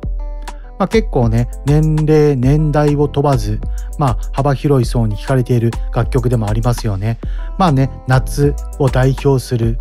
[0.79, 3.61] まあ、結構ね、年齢、年代を問わず、
[3.99, 7.19] まあ、幅広い層に聴かれている楽曲でもありますよね。
[7.59, 9.79] まあね、夏を代表する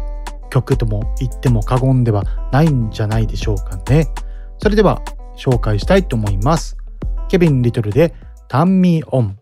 [0.49, 4.07] 曲とも言っても過言ではないんじゃないでしょうかね。
[4.59, 5.01] それでは、
[5.37, 6.77] 紹介したいと思います。
[7.27, 8.13] ケビン・リトルで、
[8.47, 9.37] タンミー・オン。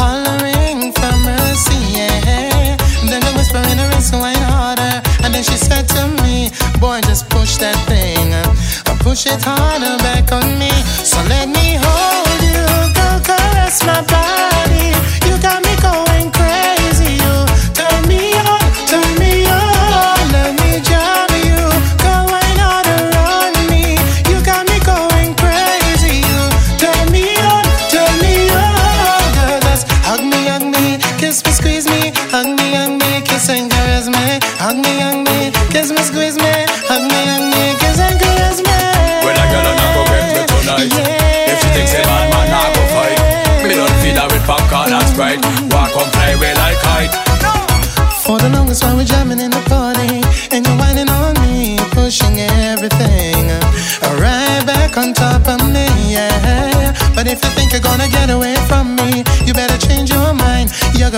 [0.00, 2.76] Hollering for mercy, yeah.
[3.04, 3.20] Then
[3.70, 5.02] in her ear, so wine harder.
[5.22, 6.50] And then she said to me,
[6.80, 8.32] Boy, just push that thing,
[9.00, 10.15] push it harder back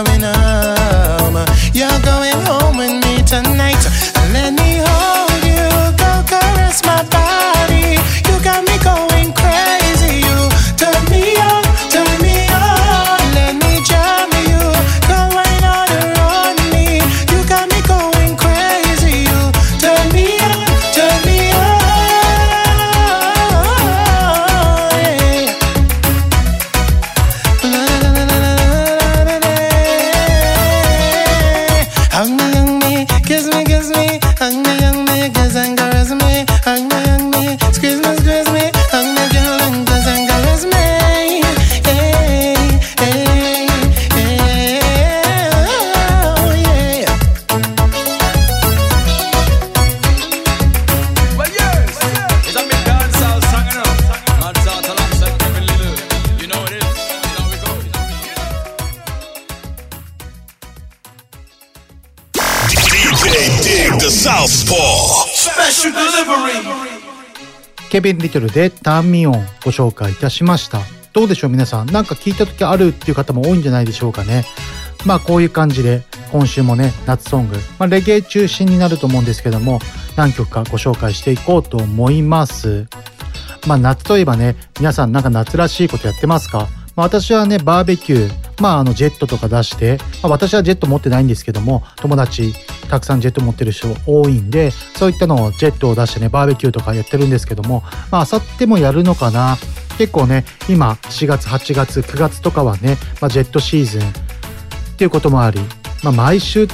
[0.04, 0.47] coming up.
[67.88, 69.32] ケビン・リトルでターミオン
[69.64, 70.80] ご紹介いたしました。
[71.12, 71.86] どうでしょう皆さん。
[71.86, 74.44] なんか聞いた時あるっていう方も多いんじゃないでしょうかね。
[75.06, 79.78] まあこういう感じで今週もね夏ソング、まあ、レゲエ中心になると思うんですけども
[80.16, 82.86] 何曲かご紹介していこうと思います。
[83.66, 86.68] まあ夏といえばね皆さんなんか夏らしいことやってますか？
[86.98, 92.52] まあ、私はね、バーベキュー、まあ、あの、ジェットとか出して、まあ、私はジェット持ってないんですけども、友達、
[92.90, 99.58] たくさんジェット持ってる人多いんで、そういったのをジェットを出してね、バーベキューとかやってるんですけども、まあ、あさってもやるのかな。
[99.96, 104.04] 結構ね、今、4月、8月、9月とかはね、まあ、ジェットシーズンっ
[104.96, 105.60] ていうこともあり、
[106.02, 106.66] まあ、毎週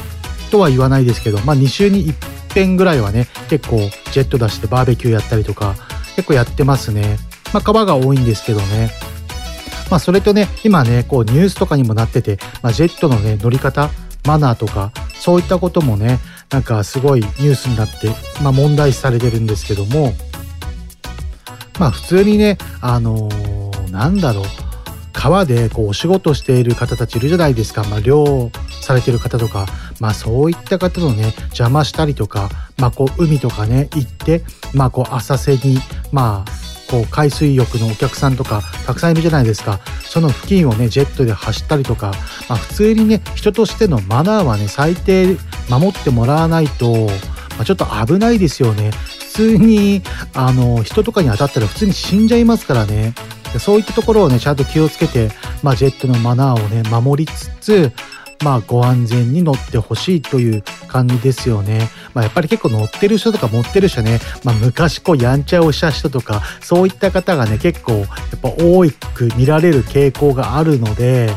[0.50, 5.74] とは言わないですけど、まあ、2週に1遍ぐらいはね、結構ジェット出してバーベキューやったりとか、
[6.16, 7.18] 結構やってますね。
[7.52, 8.90] まあ、川が多いんですけどね。
[9.94, 13.90] まあ、それとね、今ね、こうニュースとかにもなってて、まあ、ジェットのね、乗り方、
[14.26, 16.18] マナーとか、そういったこともね、
[16.50, 18.08] なんかすごいニュースになって、
[18.42, 20.12] まあ、問題視されてるんですけども、
[21.78, 24.44] まあ、普通にね、あのー、なんだろう、
[25.12, 27.84] 川でこうお仕事している方たちいるじゃないですか。
[27.84, 29.66] まあ、漁されてる方とか、
[30.00, 34.42] まあそういった方のね、邪魔したりとか、まあこう海とかね、行って、
[34.74, 35.78] まあこう浅瀬に、
[36.10, 39.80] まあこう海水浴のお客さんとかたくさんいるじゃないですか。
[40.02, 42.12] その付近をねジェットで走ったりとか、
[42.48, 45.36] まあ、普通にね人としてのマナーはね最低
[45.68, 47.06] 守ってもらわないと、
[47.56, 48.92] まあ、ちょっと危ないですよね。
[48.92, 50.02] 普通に
[50.34, 53.12] あの人とかに当たったら普通に死んじゃいますからね。
[53.58, 55.30] そういったところをねちゃんと気をつけて、
[55.64, 57.92] まあ、ジェットのマナーをね守りつつ
[58.42, 61.88] まあ、ご安全に乗ってほしいという感じですよね。
[62.12, 68.06] まあ、やっぱり結構乗ってる人とか持ってる人ね、まあ、昔こうやんちゃをした人とか、そういった方がね、結構やっ
[68.40, 71.30] ぱ多く見られる傾向があるので、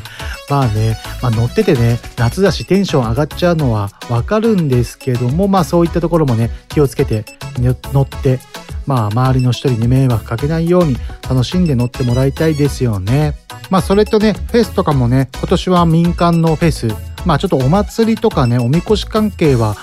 [0.50, 7.26] まあね、まあ、乗っててね、夏だしテンション上がっちゃうのはわかるんですけども、まあそういったところもね、気をつけて
[7.60, 8.39] 乗って、
[8.88, 10.98] まあ周りの人に迷惑かけないように
[11.30, 13.36] 楽しんで乗ってもらいたいですよね。
[13.70, 16.88] まあそれとね、フェスとかもね、今年は民間のフェス、
[17.26, 19.76] まあちょっとお祭りとかね、おみこし関係は、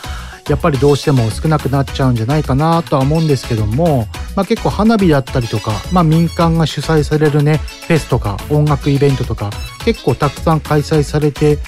[0.48, 9.50] やっぱりどうしても少なくなっちゃうんじゃないかなとは思うんですけども、まあ結構花火だったりとか、まあ民間が主催されるね、フェスとか音楽イベントとか、
[9.84, 11.58] 結構たくさん開催されて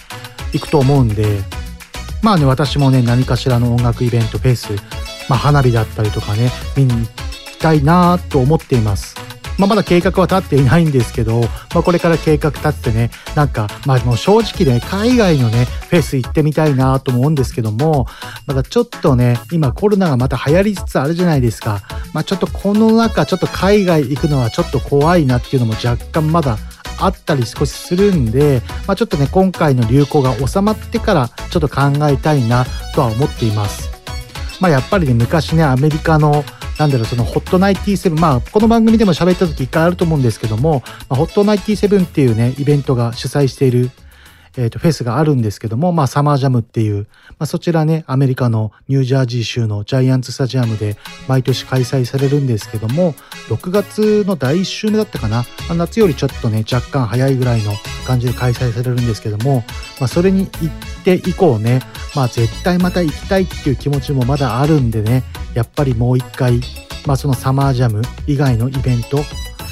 [0.52, 1.42] いくと思うんで、
[2.26, 4.72] まあね、私もね、何かしらの音楽イベント、フェス、
[5.28, 7.06] まあ花火だったりとかね、見に行
[7.52, 9.14] きたいなと思っています。
[9.58, 18.06] まあ、まだ計画は立っていないんですけど、まあ、これから計画立ってね、なんか、まあ、もう正直ね、海外のね、フェス行ってみたいなと思うんですけども、
[18.46, 21.80] まだちょっとね、今コロナがまた流行りつつあるじゃないですか。
[22.12, 26.58] まあ、ちょっとこの中、ちょっと海外行くのはちょっと怖いなっていうのも若干まだ
[26.98, 33.95] あったり少しするんで、まあ、ちょっとね、今回の流行が収まってからちょっと考えたいなとは思っています。
[34.60, 36.44] まあ、やっぱりね、昔ね、アメリカの
[36.78, 43.90] なんだろう、そのホットナイティセブン、まあ、この番組でも喋った時一回あると思うんですけども、まあ、ホットナイティセブンっていうね、イベントが主催している、
[44.58, 47.06] えっ、ー、と、フェスがあるんですけども、まあ、サマージャムっていう、
[47.38, 50.96] まあ、そちらね、アメリカのニュージャージー州のジャイアンツスタジアムで
[51.28, 53.14] 毎年開催されるんですけども、
[53.48, 57.72] 6月の第1週目だったかな、まあ、夏よりちょっとね、若干早いぐらいの
[58.06, 59.64] 感じで開催されるんですけども、
[59.98, 61.80] まあ、それに行って以降ね、
[62.16, 65.22] まあ、絶対また行きたいっていう気持ちもまだあるんでね、
[65.54, 66.60] やっぱりもう一回、
[67.06, 69.18] まあ、そのサマージャム以外のイベント、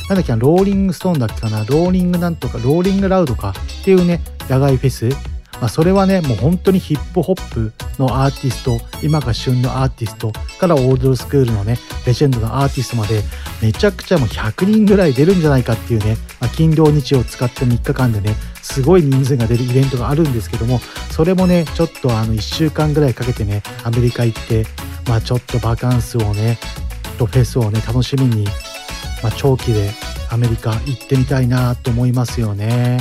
[0.09, 3.53] なんだっけな、ローリングストーンだっけかな、ローリングなんとか、ローリングラウドか。
[3.83, 5.34] っていうね、野外フェス。
[5.61, 13.23] まあ、それはね、もう本当にヒップホップのアーティスト、今が旬のアーティストからオールドスクールのね、レジェンドのアーティストまで、
[13.63, 20.81] めちゃくちゃもう100人ぐらい出るんじゃないかっていうね、まあ、金土日を使った3日間でね、すごい人数が出るイベントがあるんですけども、
[21.11, 24.67] それもね、ちょっとあの1週間ぐらいかけてね、アメリカ行って、
[25.09, 26.59] まあちょっとバカンスをね、
[27.19, 28.45] とフェスをね、楽しみに、
[29.23, 29.91] まあ、長期で
[30.31, 32.99] アメリカ行ってみたいなと思いますよね。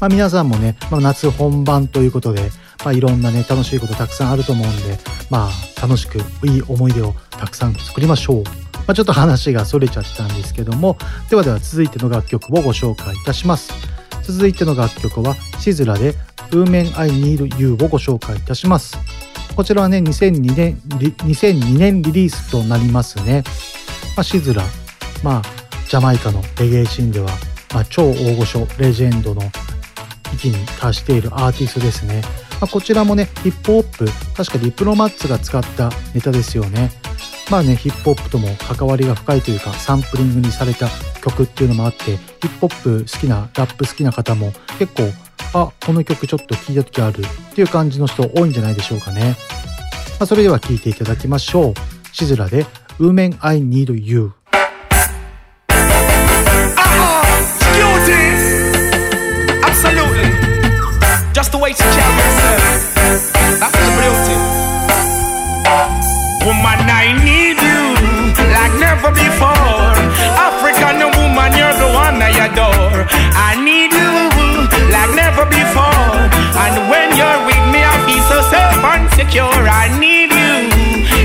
[0.00, 2.50] まあ、皆さんもね、まあ、夏本番ということで、
[2.84, 4.98] まあ、いろんなね、楽しいことたくさんあると思うんで、
[5.28, 8.42] まあ、楽しくいい思い出をたくさん作りましょう。
[8.44, 10.96] まあ、ちょっと話がそれちゃったんですけども、
[11.28, 13.72] ではでは続いての楽曲をご紹介いたします。
[14.22, 16.14] 続いての楽曲は、シズラで
[16.50, 18.96] Women I Need You をご紹介いたします。
[19.54, 20.80] こちらはね、2002年、
[21.26, 23.44] 2002年リリースとなりますね。
[24.16, 24.62] まあ、シズラ、
[25.22, 25.42] まあ、
[25.88, 27.28] ジャマイカのレゲエシーンでは、
[27.74, 29.42] まあ、超大御所、レジェンドの
[30.34, 32.22] 域に達しているアーティストですね。
[32.60, 34.06] まあ、こちらもね、ヒップホップ、
[34.36, 36.90] 確かディプロマッツが使ったネタですよね。
[37.50, 40.88] まあね、ヒップホップとも関わりが深いというか、サンプリングにされた
[41.22, 45.10] 曲っていうのもあって、ヒップホップ好きな、ラップ好きな方も結構
[45.52, 49.36] あ、この曲ちょっと聴いた時あるっていう感じの人多いんじゃないでしょうかね。
[50.18, 51.74] まあ、それでは聴いていただきましょう。
[52.12, 52.66] シズラで
[52.98, 54.32] Women I Need You
[66.44, 67.82] Woman I need you
[68.56, 69.92] Like never before.
[70.46, 73.04] African woman you're the one I adore.
[73.48, 74.12] I need you
[74.94, 76.16] like never before.
[76.64, 79.62] And when you're with me I feel so safe and secure.
[79.68, 80.56] I need you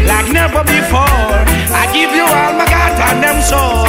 [0.05, 1.35] like never before.
[1.81, 3.84] I give you all my God and I'm sure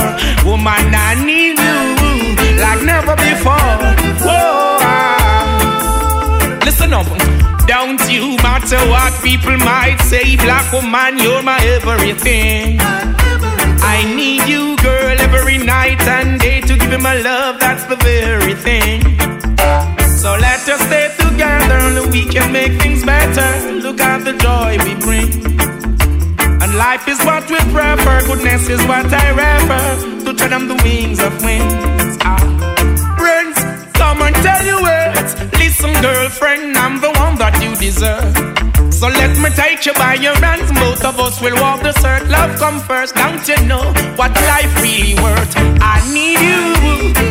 [7.67, 14.77] Don't you matter what people might say Black woman you're my everything I need you
[14.79, 19.03] girl every night and day To give you my love that's the very thing
[20.27, 23.73] so let us stay together and we can make things better.
[23.81, 25.31] Look at the joy we bring.
[26.61, 30.75] And life is what we prefer, goodness is what I refer to tread on the
[30.83, 32.19] wings of winds.
[32.23, 32.43] Ah.
[33.19, 33.57] Friends,
[33.93, 35.45] come and tell you it.
[36.03, 38.34] Girlfriend, I'm the one that you deserve.
[38.93, 42.28] So let me take you by your hands, both of us will walk the circle.
[42.32, 43.84] Love come first, don't you know
[44.16, 45.53] what life really worth?
[45.84, 46.62] I need you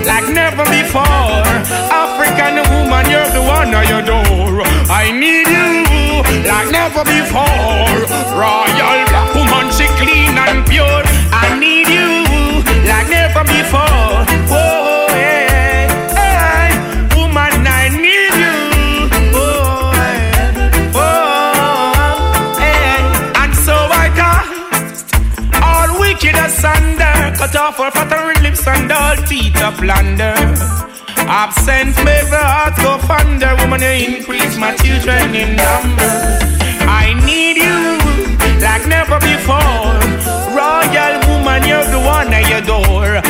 [0.05, 1.41] like never before.
[1.89, 4.61] African woman, you're the one I adore.
[4.93, 7.93] I need you like never before.
[8.37, 11.01] Royal black woman, she clean and pure.
[11.33, 14.21] I need you like never before.
[14.53, 14.84] Oh,
[27.45, 30.33] cut off all flattering lips and all teeth of plunder.
[31.29, 33.53] Absent made the heart go fonder.
[33.61, 36.13] Woman, you increase my children in number.
[36.89, 37.77] I need you
[38.65, 39.93] like never before.
[40.57, 43.21] Royal woman, you're the one I adore.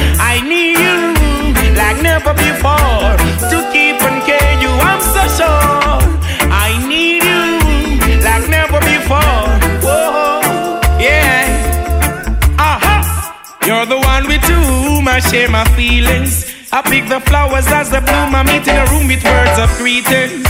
[15.30, 16.54] Share my feelings.
[16.72, 18.36] I pick the flowers as they bloom.
[18.36, 20.48] I meet in a room with words of greetings.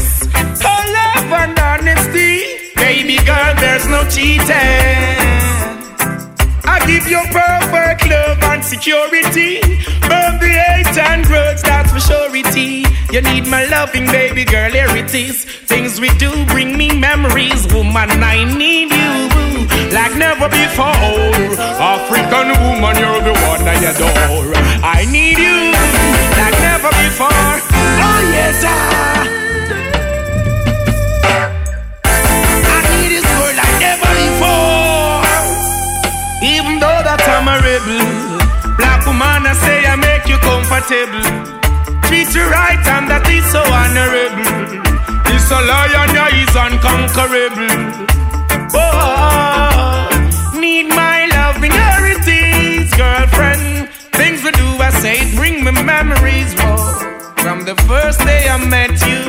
[0.61, 5.15] For love and honesty, baby girl, there's no cheating.
[6.65, 9.61] I give you perfect love and security.
[10.09, 12.85] Burn the hate and grudge, that's for surety.
[13.11, 15.45] You need my loving, baby girl, here it is.
[15.45, 17.71] Things we do bring me memories.
[17.73, 19.34] Woman, I need you
[19.93, 20.95] like never before.
[21.77, 24.53] African woman, you're the one I adore.
[24.83, 25.71] I need you
[26.39, 27.29] like never before.
[27.31, 28.71] Oh, yes, I.
[32.95, 35.23] Need this girl like never before.
[36.41, 38.01] Even though that I'm a rebel,
[38.77, 41.25] black woman, I say I make you comfortable.
[42.07, 44.45] Treat you right and that is so honorable.
[45.25, 48.05] This a lion, yeah, is unconquerable.
[48.77, 49.74] Oh,
[54.14, 56.54] Things we do, I say, bring me memories.
[56.54, 56.76] Whoa.
[57.42, 59.22] From the first day I met you,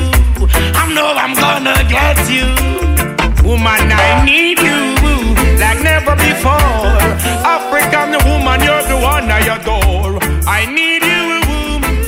[0.80, 2.48] I know I'm gonna get you.
[3.48, 4.80] Woman, I need you
[5.58, 6.98] like never before.
[7.56, 10.18] African woman, you're the one I adore.
[10.46, 11.24] I need you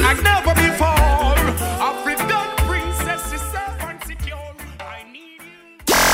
[0.04, 1.38] like never before.
[1.90, 4.54] African princess is safe and secure.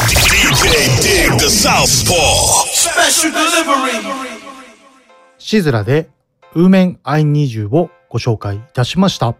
[0.06, 0.64] DJ
[1.02, 2.64] Dig the Southpaw.
[2.72, 4.40] Special delivery.
[5.38, 6.08] シズラで
[6.55, 9.35] Women I Need You をご紹介いたしました。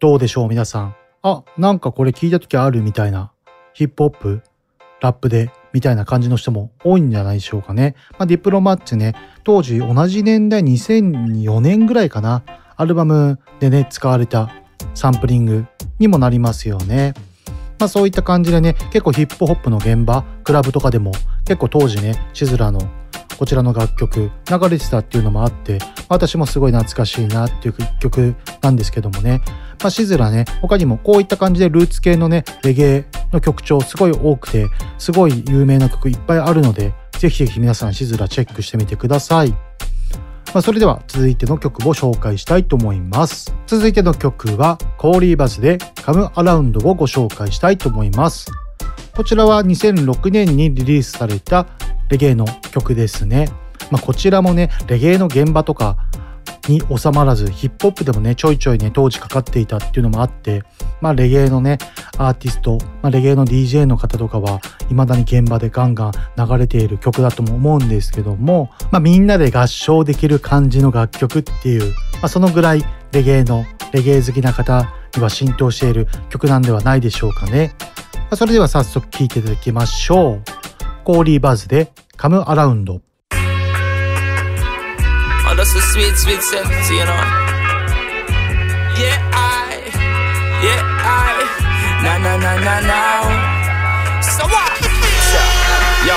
[0.00, 0.96] どうでしょう皆さん。
[1.22, 3.30] あ、なんかこれ聞いた時あるみたいな
[3.74, 4.42] ヒップホップ、
[5.00, 7.94] ラップでみたいな感じの人も多いんじゃないでしょうかね。
[8.18, 9.14] まあ、ディプロマッチね、
[9.44, 12.42] 当時同じ年代2004年ぐらいかな、
[12.74, 14.50] アルバムでね、使われた
[14.96, 15.66] サンプリング
[16.00, 17.14] にもなりますよね。
[17.78, 21.12] まあそういった感じでね、結構ヒップホップの現場、クラブとかでも
[21.44, 22.80] 結構当時ね、シズラの
[23.38, 25.78] こちらの楽曲流れてたっていうのもあって、
[26.08, 29.40] 私もすごい懐かしいなっていう曲なんですけどもね。
[29.80, 34.68] まあシズラね、他にもこういった感じでルーツ系のね、レゲエの曲調すごい多くて、
[34.98, 39.50] すごい有名な曲いっぱいあるので、ぜひぜひ皆さんシズラチェックしてみてください。
[40.54, 43.54] まあ、それでは続いての曲を紹介したいと思います。
[43.66, 48.50] 続いての曲はコーリーバズでカムアラウンドをご紹介したいと思います。
[49.14, 51.66] こちらは2006年にリリースされた
[52.08, 53.48] レゲエの曲ですね。
[53.90, 55.96] まあ、こちらもね、レゲエの現場とか
[56.68, 60.62] に収まらずヒップホップでもねちょいちょいね当時かかっていたっていうのもあって
[61.00, 61.78] まあレゲエのね
[62.18, 77.74] アーティスト、まあ、レゲエの DJ の方とかは未だに現場でガンガン流れている曲だとも思うんですけども、まあ、みんなで合唱できる感じの楽曲っていう、まあ、そのぐらいレゲエのレゲエ好きな方には浸透している曲なんではないでしょうかね。
[78.14, 80.42] まあ、それでは早速聴いていただきましょう。
[81.05, 83.01] コーリーバズでカムアラウンド。
[85.43, 87.13] Oh, that's a sweet, sweet sense, you know.
[88.95, 89.83] Yeah, I,
[90.63, 91.43] yeah, I,
[92.03, 93.23] na na na na now.
[94.21, 94.77] So what?
[95.31, 95.41] So,
[96.07, 96.15] yo,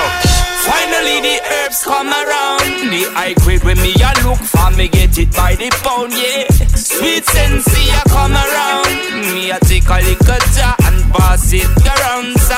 [0.63, 2.63] finally the herbs come around.
[2.89, 6.47] The high grade when me a look for me get it by the pound, yeah.
[6.75, 8.95] Sweet sense, ya come around.
[9.33, 12.39] Me a take a little jar and pass it around.
[12.39, 12.55] So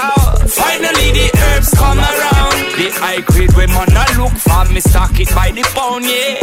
[0.61, 1.30] finally the herbs
[1.92, 2.56] come around.
[2.76, 6.40] The high grade when man a look for me stock it by the pound, yeah.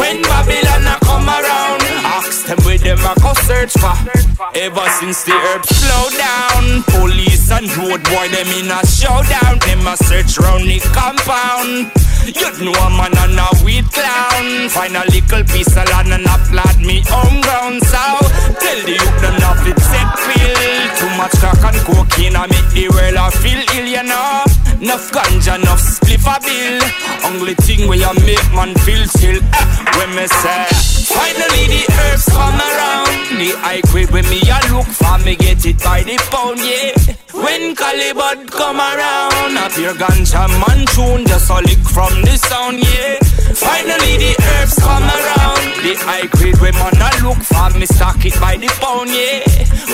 [0.00, 0.65] When Babylon
[2.86, 3.94] them a go search for.
[4.54, 9.58] Ever since the herbs slow down, police and road boy them in a showdown.
[9.66, 11.90] Them a search round the compound.
[12.30, 14.70] You know a man and a weed clown.
[14.70, 17.82] Find a little piece of land and a plant me home ground.
[17.82, 18.02] So
[18.62, 20.62] tell the youth them not fit set pill.
[20.94, 24.46] Too much crack and cocaine I make the world a feel ill, you know.
[24.78, 26.78] Enough ganja, enough spliff a bill.
[27.26, 29.42] Only thing where you make man feel chill.
[29.42, 29.66] Eh,
[29.98, 30.66] when me say,
[31.10, 32.75] finally the herbs come around.
[32.76, 36.92] The high grade when me a look for me get it by the pound, yeah.
[37.32, 42.78] When Calibut come around, up your ganja man tune just a lick from the sound,
[42.80, 43.16] yeah.
[43.56, 45.64] Finally the herbs come around.
[45.84, 49.40] The high grade when man a look for me stock it by the pound, yeah.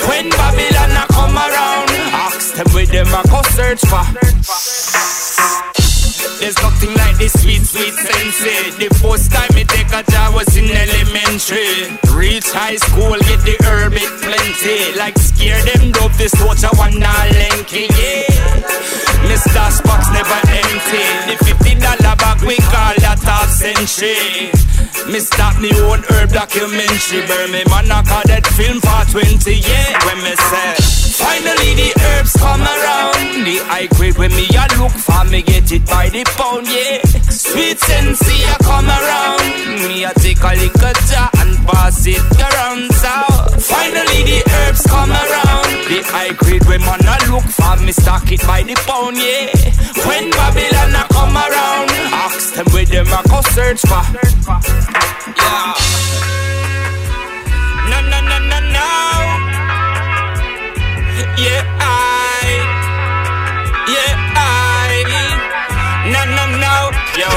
[0.07, 1.89] When Babylon a come around,
[2.27, 5.72] ask them where them a go search for.
[6.39, 8.71] There's nothing like this sweet, sweet sensei.
[8.77, 11.93] The first time me take a job was in elementary.
[12.11, 14.97] Reach high school, get the herb it plenty.
[14.97, 19.03] Like scare them dope, this a one now lanky, yeah.
[19.23, 19.63] Mr.
[19.71, 21.05] Spock's never empty.
[21.31, 23.22] The fifty dollar bag we call that
[23.63, 24.51] century.
[25.07, 27.23] Me start me own herb documentary.
[27.27, 30.03] Burn me man I call that film for 20, yeah.
[30.03, 30.75] When me say,
[31.15, 33.47] finally the herbs come around.
[33.47, 36.99] The high grade when me a look for me get it by the pound, yeah.
[37.31, 39.47] Sweet sensei a come around.
[39.87, 42.91] Me a take a little jar and pass it around.
[42.99, 43.15] So
[43.63, 45.71] finally the herbs come around.
[45.87, 49.55] The high grade when man a look for me stock it by the pound, yeah.
[50.03, 51.89] When Babylon a come around,
[52.25, 54.03] ask them where them a go search for.
[55.39, 55.73] Yeah.
[57.89, 58.89] No, no, no, no, no.
[61.43, 62.43] Yeah, I.
[63.93, 64.91] Yeah, I.
[66.13, 66.75] No, no, no.
[67.19, 67.29] Yo.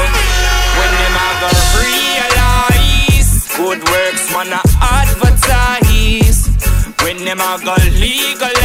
[0.77, 4.61] When them a go realize good works, man, a
[4.99, 6.41] advertise.
[7.03, 8.56] When them a go legalize.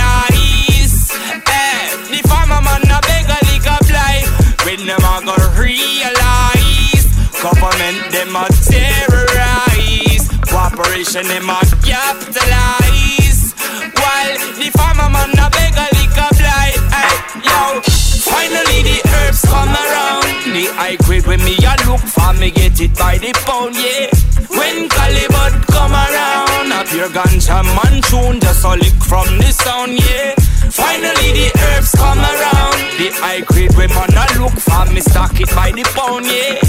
[10.83, 13.55] Cooperation them a capitalize.
[13.95, 16.75] While the farmer man a beg a legal blight.
[16.91, 17.15] Hey,
[17.45, 17.81] yo.
[18.27, 20.22] Finally the herbs come around.
[20.53, 24.13] The high grade when me a look for me get it by the pound, yeah.
[24.53, 29.97] When Calibut come around, up your ganja man tune just a lick from the sound,
[29.97, 30.37] yeah.
[30.69, 32.77] Finally the herbs come around.
[33.01, 36.61] The high grade when man a look for me stock it by the pound, yeah.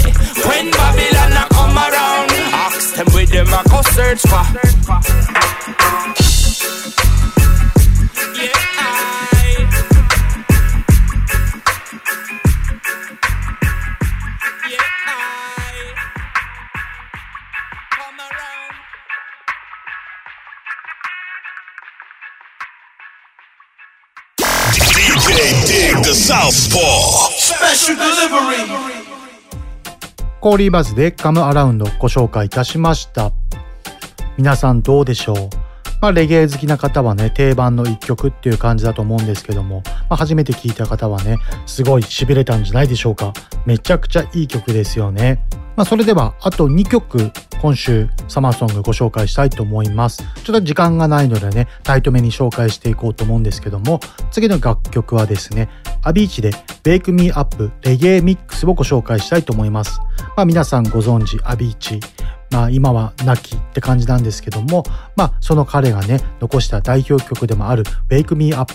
[0.48, 2.32] When Babylon a come around,
[2.64, 6.23] ask them where them a go search for.
[26.04, 27.30] The Southpaw.
[27.38, 28.84] Special delivery.
[30.38, 33.32] コーリーバズでカムアラウンドご紹介いたしました。
[34.36, 35.36] 皆さんどうでしょう？
[36.04, 43.32] まあ、レゲエ好きな方はね、定番の一曲っていう感じだと思うんですけども、まあ、初めて聴いた方はね、すごい痺れたんじゃないでしょうか。
[43.64, 45.40] めちゃくちゃいい曲ですよね。
[45.76, 47.32] まあ、それでは、あと2曲、
[47.62, 50.22] 今週、サマーソングご紹介したいと思います。
[50.44, 54.00] ちょっと時間がないのでね、タイトめに紹介していこうと思うんですけども、
[54.30, 55.70] 次の楽曲はですね、
[56.02, 56.50] アビーチで
[56.82, 60.02] Bake Me Up レゲエミックスをご紹介したいと思います。
[60.36, 61.98] まあ、皆さんご存知、アビーチ。
[62.54, 64.84] まあ今は亡きって感じなんですけども、
[65.16, 68.72] まあその彼がね、残した代表曲でもある Wake Me Up。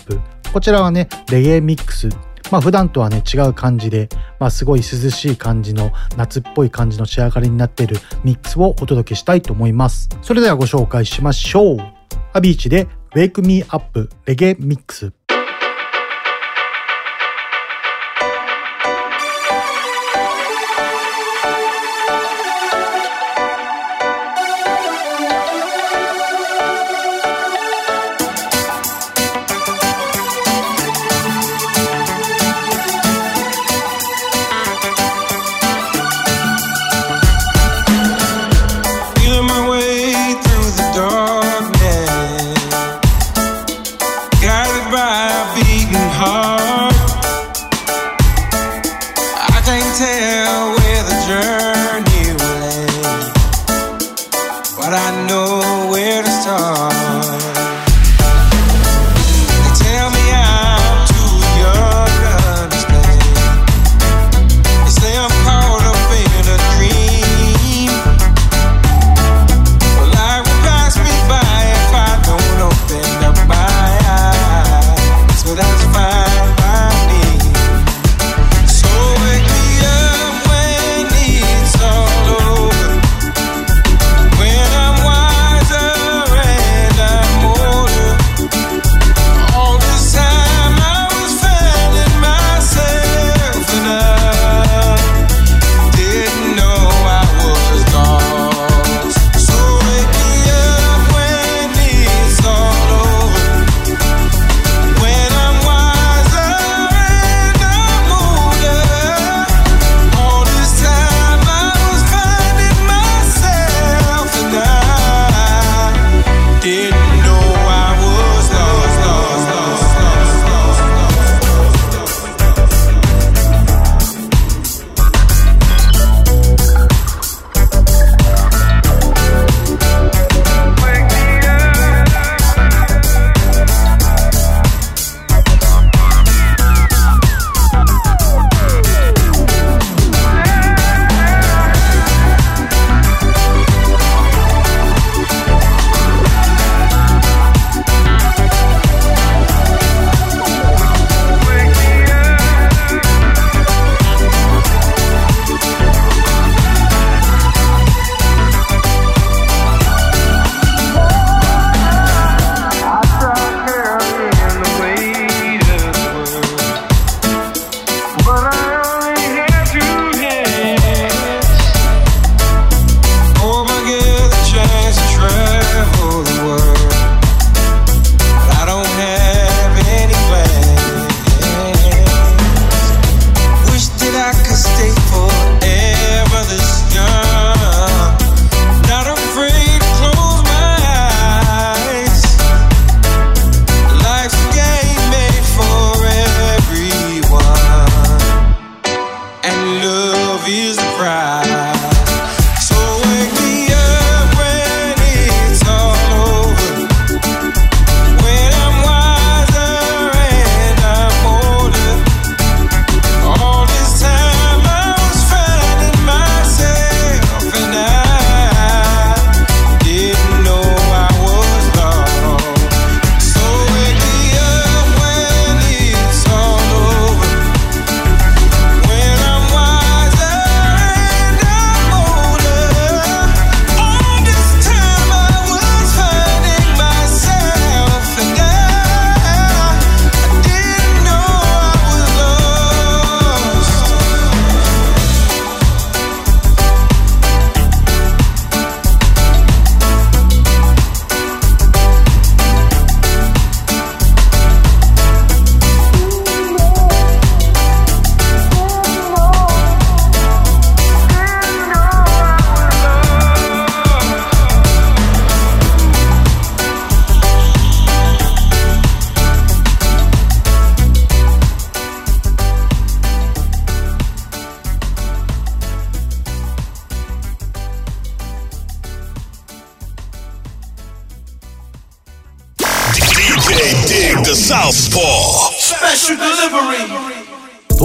[0.52, 2.10] こちらはね、レゲエミックス、
[2.50, 10.10] まあ普段とはね違う感じで、まあすごい涼しい感じの夏っぽい感じの仕上がりになっているミックスをお届けしたいと思います。
[10.20, 11.78] それではご紹介しましょう。
[12.34, 15.19] アビーチで Wake Me Up レゲエミックス。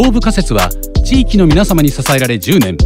[0.06, 0.70] 東部仮説は
[1.04, 2.78] 地域の皆様に支えられ10年。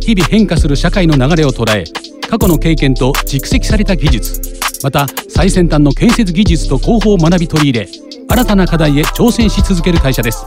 [0.00, 1.84] 日々変化する社会の流れを捉え
[2.26, 4.40] 過去の経験と蓄積された技術。
[4.82, 7.88] また最先端の建設技術と広報を学び取り入れ
[8.26, 10.46] 新たな課題へ挑戦し続ける会社です。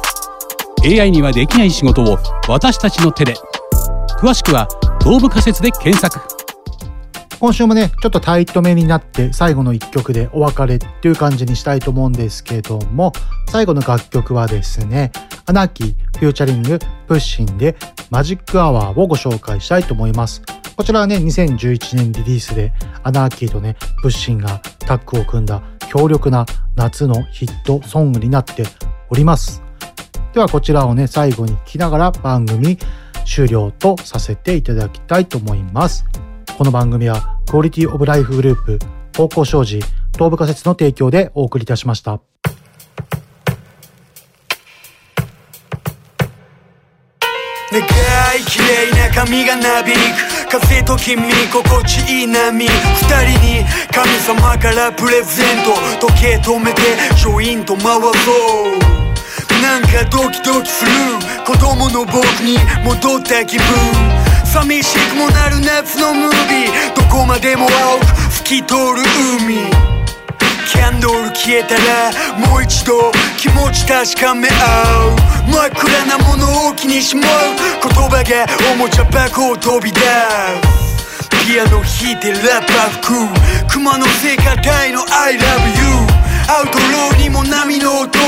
[0.83, 2.17] AI にはできない仕事を
[2.47, 3.35] 私たちの手で。
[4.19, 4.67] 詳しくは
[5.03, 6.34] 東部仮説で検索。
[7.45, 13.13] 今週もね、ちょっとタイトめになって最後の一曲でお別れっていう感じにしたいと思うんですけども、
[13.49, 15.11] 最後の楽曲はですね、
[15.45, 17.75] ANARCHY、featuring、PUSHIM で
[18.09, 20.41] Magic Hour をご紹介したいと思います。
[20.75, 22.73] こちらはね、2011年リリースで
[23.03, 28.63] アナーキーとね、プッシンがタッグを組んだ強力な夏のヒットソングになって
[29.11, 29.61] おります。
[30.33, 32.79] ではこちらをね、最後に聴きながら番組
[33.23, 36.05] 終了とさせていただきたいと思います。
[36.57, 38.79] この番組はクオリティオブライフグループ、
[39.17, 42.21] 方向障子、東部仮説の提供でお送りいたしました。
[47.71, 47.83] 長い
[48.47, 49.97] 綺麗な髪がなびく。
[50.49, 52.65] 風と君心地いい波。
[52.65, 56.07] 二人に神様からプレゼント。
[56.07, 56.81] 時計止めて
[57.17, 58.11] ジョイント回そう。
[59.61, 60.91] なんかドキドキする。
[61.45, 64.14] 子供の僕に戻った気分
[64.55, 66.95] 寂しくもなる夏のムービー。
[66.95, 68.05] どこまでも青く
[68.37, 69.03] 透き通る
[69.43, 69.57] 海。
[70.71, 74.53] キャンドル消えたらもう一度気持ち確かめ合
[75.47, 75.51] う。
[75.51, 77.31] 真っ暗なものを気にしまう。
[77.83, 81.29] 言葉がおもちゃ箱を飛び出す。
[81.45, 83.07] ピアノ弾いてラッパ吹
[83.67, 83.73] く。
[83.73, 86.04] 熊の聖歌隊の I love you
[86.47, 88.19] アウトローにも波の音。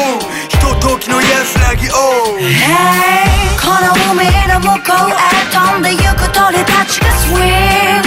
[0.50, 1.94] ひとときの安らぎを。
[2.40, 5.14] Hey この海の向こうへ
[5.52, 8.02] 飛んでゆく鳥たちが Swing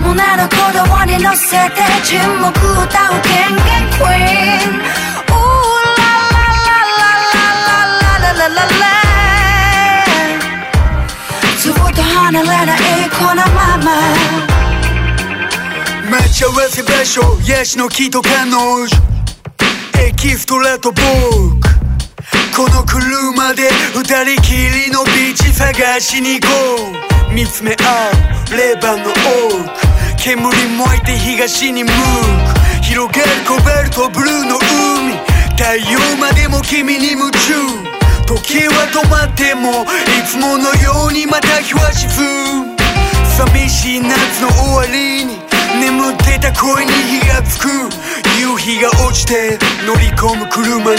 [0.00, 4.80] 胸の鼓動に乗せて沈黙歌う権限 Queen
[5.28, 5.36] Ooh
[5.98, 8.86] la la la la la la la la la la
[11.58, 12.78] ずっと離れない
[13.10, 13.86] このまま
[16.10, 19.17] 待ち合わせ場所ヤシの木と彼女
[20.16, 21.02] キストラと僕
[22.56, 24.02] この車で二
[24.34, 26.48] 人きりのビーチ探しに行こ
[27.30, 27.34] う。
[27.34, 28.10] 見つめ合
[28.52, 29.18] うレバーの奥。
[30.22, 31.94] 煙燃えて東に向く。
[32.82, 35.16] 広がるコバルトブルーの海。
[35.56, 37.88] 太陽までも君に夢中。
[38.26, 42.08] 時計は止まってもいつものようにまた日は沈
[42.64, 42.76] む。
[43.36, 45.38] 寂しい夏の終わりに
[45.80, 47.68] 眠ってた声に火がつく。
[48.38, 50.98] 夕日が落ちて乗り込む車に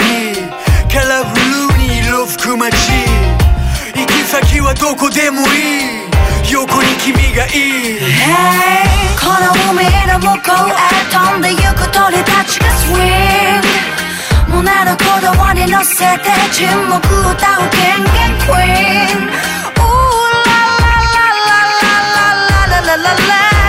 [0.92, 1.34] カラフ
[1.72, 2.76] ルに色づく街。
[3.94, 6.52] 行き先はどこでもいい。
[6.52, 7.98] 横に君がいい。
[7.98, 10.74] Hey この海の向こうへ
[11.10, 13.62] 飛んでゆく鳥たちが Swing
[14.48, 19.30] 胸の鼓動に乗せて沈黙歌う権限 Queen
[19.78, 19.90] Ooh
[20.46, 22.36] la la la la la
[22.66, 23.59] la la la la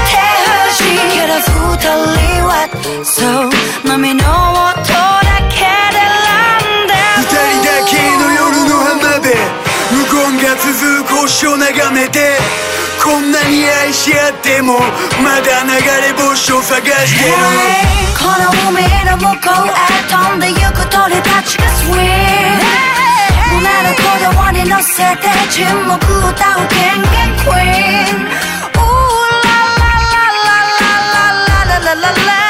[0.09, 0.99] てほしい。
[1.13, 2.51] けど二人は
[3.03, 3.13] そ
[3.47, 3.62] う
[11.43, 12.37] 星を眺めて
[13.03, 14.79] こんなに愛し合っても
[15.21, 15.71] まだ流
[16.01, 17.33] れ星を探してる、
[18.17, 19.75] この海の向こうへ
[20.07, 21.95] 飛んでゆく鳥たちがスイー。
[23.51, 28.31] ム胸の鼓動に乗せて沈黙を歌うゲンゲンクイーン。
[28.79, 30.87] Ooh ーらららららら
[31.63, 32.42] らららららららら